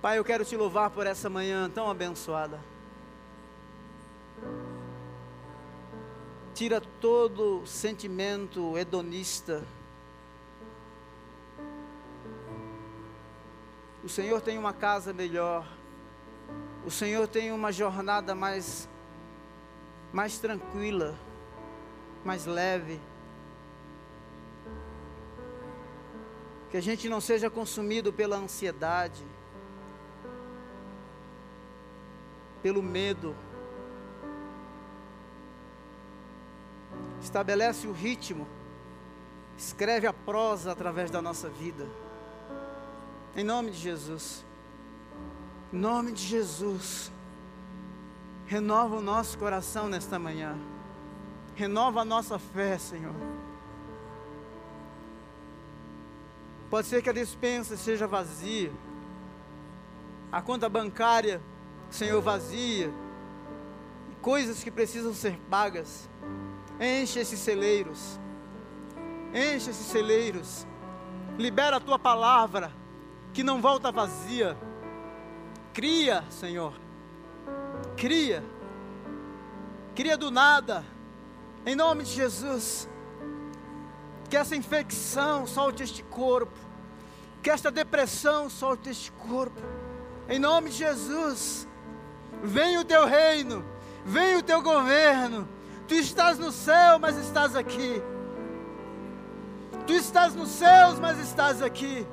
Pai, 0.00 0.18
eu 0.18 0.24
quero 0.24 0.44
te 0.44 0.56
louvar 0.56 0.90
por 0.90 1.06
essa 1.06 1.28
manhã 1.28 1.68
tão 1.68 1.90
abençoada. 1.90 2.60
Tira 6.54 6.80
todo 6.80 7.66
sentimento 7.66 8.78
hedonista. 8.78 9.64
O 14.02 14.08
Senhor 14.08 14.40
tem 14.40 14.56
uma 14.56 14.72
casa 14.72 15.12
melhor. 15.12 15.66
O 16.86 16.90
Senhor 16.90 17.28
tem 17.28 17.52
uma 17.52 17.70
jornada 17.70 18.34
mais 18.34 18.88
mais 20.12 20.38
tranquila, 20.38 21.14
mais 22.24 22.46
leve. 22.46 22.98
que 26.70 26.76
a 26.76 26.82
gente 26.82 27.08
não 27.08 27.20
seja 27.20 27.48
consumido 27.48 28.12
pela 28.12 28.36
ansiedade, 28.36 29.24
pelo 32.62 32.82
medo. 32.82 33.34
Estabelece 37.20 37.86
o 37.86 37.92
ritmo, 37.92 38.46
escreve 39.56 40.06
a 40.06 40.12
prosa 40.12 40.70
através 40.70 41.10
da 41.10 41.22
nossa 41.22 41.48
vida. 41.48 41.88
Em 43.34 43.42
nome 43.42 43.70
de 43.70 43.78
Jesus. 43.78 44.45
Em 45.76 45.78
nome 45.78 46.10
de 46.10 46.22
Jesus. 46.22 47.12
Renova 48.46 48.96
o 48.96 49.02
nosso 49.02 49.36
coração 49.36 49.88
nesta 49.88 50.18
manhã. 50.18 50.56
Renova 51.54 52.00
a 52.00 52.04
nossa 52.04 52.38
fé, 52.38 52.78
Senhor. 52.78 53.14
Pode 56.70 56.86
ser 56.86 57.02
que 57.02 57.10
a 57.10 57.12
dispensa 57.12 57.76
seja 57.76 58.06
vazia, 58.06 58.72
a 60.32 60.40
conta 60.40 60.66
bancária, 60.66 61.42
Senhor, 61.90 62.22
vazia, 62.22 62.90
coisas 64.22 64.64
que 64.64 64.70
precisam 64.70 65.12
ser 65.12 65.38
pagas. 65.50 66.08
Enche 66.80 67.18
esses 67.18 67.38
celeiros, 67.38 68.18
enche 69.30 69.68
esses 69.68 69.86
celeiros, 69.88 70.66
libera 71.36 71.76
a 71.76 71.80
tua 71.80 71.98
palavra, 71.98 72.72
que 73.34 73.42
não 73.42 73.60
volta 73.60 73.92
vazia. 73.92 74.56
Cria, 75.76 76.24
Senhor, 76.30 76.72
cria, 77.98 78.42
cria 79.94 80.16
do 80.16 80.30
nada, 80.30 80.82
em 81.66 81.76
nome 81.76 82.02
de 82.02 82.12
Jesus 82.12 82.88
que 84.30 84.38
essa 84.38 84.56
infecção 84.56 85.46
solte 85.46 85.82
este 85.82 86.02
corpo, 86.02 86.58
que 87.42 87.50
esta 87.50 87.70
depressão 87.70 88.48
solte 88.48 88.88
este 88.88 89.12
corpo, 89.12 89.60
em 90.30 90.38
nome 90.38 90.70
de 90.70 90.76
Jesus. 90.76 91.68
Venha 92.42 92.80
o 92.80 92.84
teu 92.84 93.04
reino, 93.04 93.62
venha 94.02 94.38
o 94.38 94.42
teu 94.42 94.62
governo. 94.62 95.46
Tu 95.86 95.96
estás 95.96 96.38
no 96.38 96.52
céu, 96.52 96.98
mas 96.98 97.18
estás 97.18 97.54
aqui. 97.54 98.02
Tu 99.86 99.92
estás 99.92 100.34
nos 100.34 100.48
céus, 100.48 100.98
mas 100.98 101.18
estás 101.18 101.60
aqui. 101.60 102.06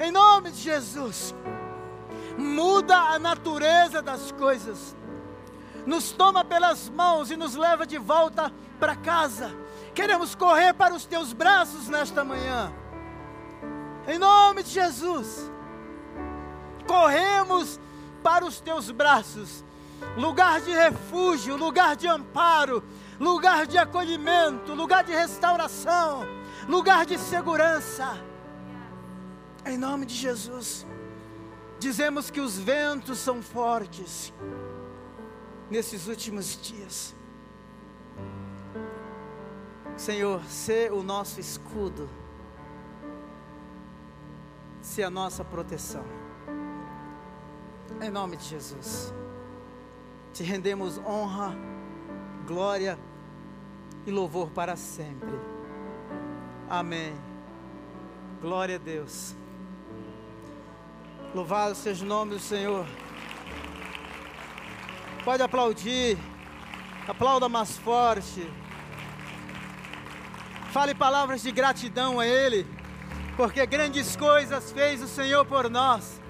Em 0.00 0.10
nome 0.10 0.50
de 0.50 0.62
Jesus. 0.62 1.34
Muda 2.36 2.96
a 2.96 3.18
natureza 3.18 4.02
das 4.02 4.32
coisas. 4.32 4.96
Nos 5.86 6.12
toma 6.12 6.44
pelas 6.44 6.88
mãos 6.88 7.30
e 7.30 7.36
nos 7.36 7.54
leva 7.54 7.86
de 7.86 7.98
volta 7.98 8.52
para 8.78 8.96
casa 8.96 9.64
Queremos 9.94 10.34
correr 10.34 10.74
para 10.74 10.92
os 10.92 11.06
teus 11.06 11.32
braços 11.32 11.88
nesta 11.88 12.24
manhã. 12.24 12.72
Em 14.08 14.18
nome 14.18 14.64
de 14.64 14.70
Jesus. 14.70 15.50
Corremos 16.86 17.78
para 18.22 18.44
os 18.44 18.60
teus 18.60 18.90
braços. 18.90 19.64
Lugar 20.16 20.60
de 20.60 20.72
refúgio, 20.72 21.56
lugar 21.56 21.94
de 21.94 22.08
amparo, 22.08 22.82
lugar 23.20 23.66
de 23.66 23.78
acolhimento, 23.78 24.74
lugar 24.74 25.04
de 25.04 25.12
restauração, 25.12 26.26
lugar 26.68 27.06
de 27.06 27.16
segurança. 27.16 28.18
Em 29.64 29.78
nome 29.78 30.04
de 30.06 30.14
Jesus. 30.14 30.84
Dizemos 31.84 32.30
que 32.30 32.40
os 32.40 32.58
ventos 32.58 33.18
são 33.18 33.42
fortes 33.42 34.32
nesses 35.70 36.06
últimos 36.06 36.58
dias. 36.58 37.14
Senhor, 39.94 40.42
ser 40.46 40.90
o 40.94 41.02
nosso 41.02 41.38
escudo, 41.38 42.08
ser 44.80 45.02
a 45.02 45.10
nossa 45.10 45.44
proteção. 45.44 46.06
Em 48.00 48.08
nome 48.08 48.38
de 48.38 48.44
Jesus, 48.44 49.12
te 50.32 50.42
rendemos 50.42 50.96
honra, 50.96 51.54
glória 52.46 52.98
e 54.06 54.10
louvor 54.10 54.48
para 54.52 54.74
sempre. 54.74 55.38
Amém. 56.66 57.14
Glória 58.40 58.76
a 58.76 58.78
Deus. 58.78 59.36
Louvado 61.34 61.74
seja 61.74 62.04
o 62.04 62.08
nome 62.08 62.30
do 62.30 62.38
Senhor. 62.38 62.86
Pode 65.24 65.42
aplaudir. 65.42 66.16
Aplauda 67.08 67.48
mais 67.48 67.76
forte. 67.76 68.48
Fale 70.70 70.94
palavras 70.94 71.42
de 71.42 71.50
gratidão 71.50 72.20
a 72.20 72.26
Ele, 72.26 72.64
porque 73.36 73.66
grandes 73.66 74.14
coisas 74.14 74.70
fez 74.70 75.02
o 75.02 75.08
Senhor 75.08 75.44
por 75.44 75.68
nós. 75.68 76.20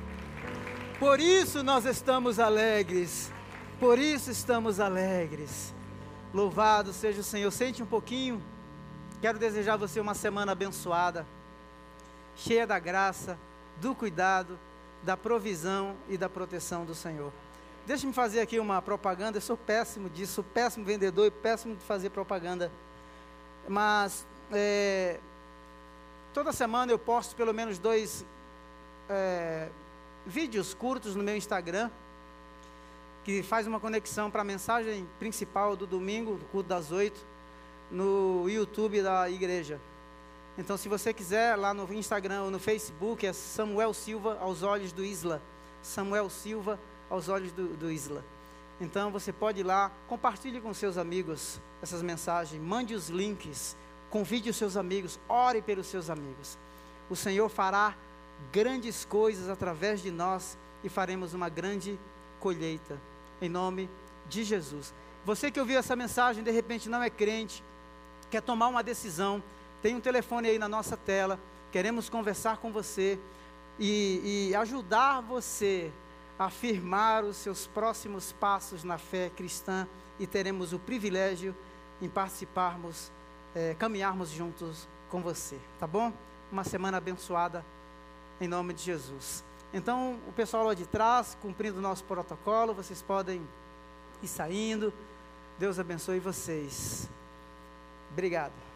Por 0.99 1.21
isso 1.21 1.63
nós 1.63 1.85
estamos 1.85 2.39
alegres. 2.39 3.31
Por 3.79 3.99
isso 3.99 4.31
estamos 4.31 4.81
alegres. 4.81 5.75
Louvado 6.33 6.95
seja 6.95 7.21
o 7.21 7.25
Senhor. 7.25 7.51
Sente 7.51 7.83
um 7.83 7.87
pouquinho. 7.87 8.43
Quero 9.21 9.39
desejar 9.39 9.75
a 9.75 9.77
você 9.77 10.01
uma 10.01 10.15
semana 10.15 10.53
abençoada, 10.53 11.27
cheia 12.35 12.67
da 12.67 12.79
graça, 12.79 13.39
do 13.81 13.95
cuidado, 13.95 14.59
da 15.05 15.17
provisão 15.17 15.95
e 16.09 16.17
da 16.17 16.29
proteção 16.29 16.85
do 16.85 16.95
Senhor. 16.95 17.33
Deixe-me 17.87 18.13
fazer 18.13 18.41
aqui 18.41 18.59
uma 18.59 18.81
propaganda. 18.81 19.37
Eu 19.37 19.43
sou 19.43 19.57
péssimo 19.57 20.09
disso, 20.09 20.33
sou 20.35 20.45
péssimo 20.45 20.85
vendedor 20.85 21.27
e 21.27 21.31
péssimo 21.31 21.77
de 21.77 21.85
fazer 21.85 22.11
propaganda. 22.11 22.73
Mas 23.69 24.27
é, 24.51 25.21
toda 26.33 26.53
semana 26.53 26.91
eu 26.91 26.99
posto 26.99 27.37
pelo 27.37 27.53
menos 27.53 27.79
dois 27.79 28.25
é, 29.09 29.69
vídeos 30.27 30.73
curtos 30.73 31.15
no 31.15 31.23
meu 31.23 31.37
Instagram, 31.37 31.91
que 33.23 33.43
faz 33.43 33.67
uma 33.67 33.79
conexão 33.79 34.31
para 34.31 34.41
a 34.41 34.45
mensagem 34.45 35.07
principal 35.19 35.77
do 35.77 35.87
domingo, 35.87 36.37
do 36.37 36.45
culto 36.47 36.69
das 36.69 36.91
oito, 36.91 37.21
no 37.91 38.49
YouTube 38.49 39.03
da 39.03 39.29
igreja. 39.29 39.79
Então, 40.57 40.77
se 40.77 40.89
você 40.89 41.13
quiser, 41.13 41.57
lá 41.57 41.75
no 41.75 41.93
Instagram 41.93 42.45
ou 42.45 42.51
no 42.51 42.59
Facebook, 42.59 43.27
é 43.27 43.33
Samuel 43.33 43.93
Silva 43.93 44.39
aos 44.41 44.63
olhos 44.63 44.93
do 44.93 45.05
Isla. 45.05 45.43
Samuel 45.83 46.31
Silva 46.31 46.79
aos 47.11 47.29
olhos 47.29 47.53
do, 47.53 47.69
do 47.77 47.91
Isla. 47.91 48.25
Então, 48.81 49.11
você 49.11 49.33
pode 49.33 49.61
ir 49.61 49.65
lá, 49.65 49.91
compartilhe 50.07 50.61
com 50.61 50.73
seus 50.73 50.97
amigos 50.97 51.61
essas 51.83 52.03
mensagens, 52.03 52.63
mande 52.63 52.95
os 52.95 53.09
links 53.09 53.77
Convide 54.15 54.49
os 54.49 54.57
seus 54.57 54.77
amigos, 54.77 55.19
ore 55.29 55.61
pelos 55.61 55.89
seus 55.89 56.09
amigos. 56.09 56.57
O 57.11 57.17
Senhor 57.17 57.49
fará 57.49 57.97
grandes 58.53 59.05
coisas 59.05 59.49
através 59.49 60.01
de 60.01 60.13
nós 60.13 60.57
e 60.85 60.89
faremos 60.89 61.35
uma 61.35 61.49
grande 61.49 61.99
colheita. 62.39 62.97
Em 63.43 63.49
nome 63.49 63.91
de 64.29 64.45
Jesus. 64.45 64.95
Você 65.25 65.51
que 65.51 65.59
ouviu 65.59 65.81
essa 65.81 65.97
mensagem, 65.97 66.45
de 66.45 66.51
repente 66.53 66.89
não 66.89 67.03
é 67.03 67.11
crente, 67.11 67.61
quer 68.31 68.41
tomar 68.41 68.69
uma 68.69 68.85
decisão, 68.85 69.43
tem 69.85 69.95
um 69.95 70.01
telefone 70.01 70.49
aí 70.49 70.59
na 70.59 70.67
nossa 70.67 70.97
tela. 70.97 71.39
Queremos 71.71 72.09
conversar 72.09 72.57
com 72.57 72.73
você 72.73 73.21
e, 73.79 74.49
e 74.49 74.55
ajudar 74.55 75.21
você 75.21 75.93
a 76.39 76.47
afirmar 76.47 77.23
os 77.23 77.37
seus 77.37 77.67
próximos 77.67 78.33
passos 78.33 78.83
na 78.83 78.97
fé 78.97 79.31
cristã 79.37 79.87
e 80.19 80.27
teremos 80.27 80.73
o 80.73 80.79
privilégio 80.79 81.55
em 82.01 82.09
participarmos 82.09 83.13
é, 83.55 83.75
caminharmos 83.75 84.31
juntos 84.31 84.89
com 85.11 85.21
você, 85.21 85.61
tá 85.79 85.87
bom? 85.87 86.11
Uma 86.51 86.65
semana 86.65 86.97
abençoada 86.97 87.63
em 88.41 88.49
nome 88.49 88.73
de 88.73 88.85
Jesus. 88.85 89.45
Então, 89.71 90.19
o 90.27 90.33
pessoal 90.33 90.65
lá 90.65 90.73
de 90.73 90.87
trás, 90.87 91.37
cumprindo 91.43 91.79
o 91.79 91.83
nosso 91.83 92.05
protocolo, 92.05 92.73
vocês 92.73 93.03
podem 93.03 93.47
ir 94.23 94.29
saindo. 94.29 94.95
Deus 95.59 95.79
abençoe 95.79 96.21
vocês. 96.21 97.07
Obrigado. 98.11 98.74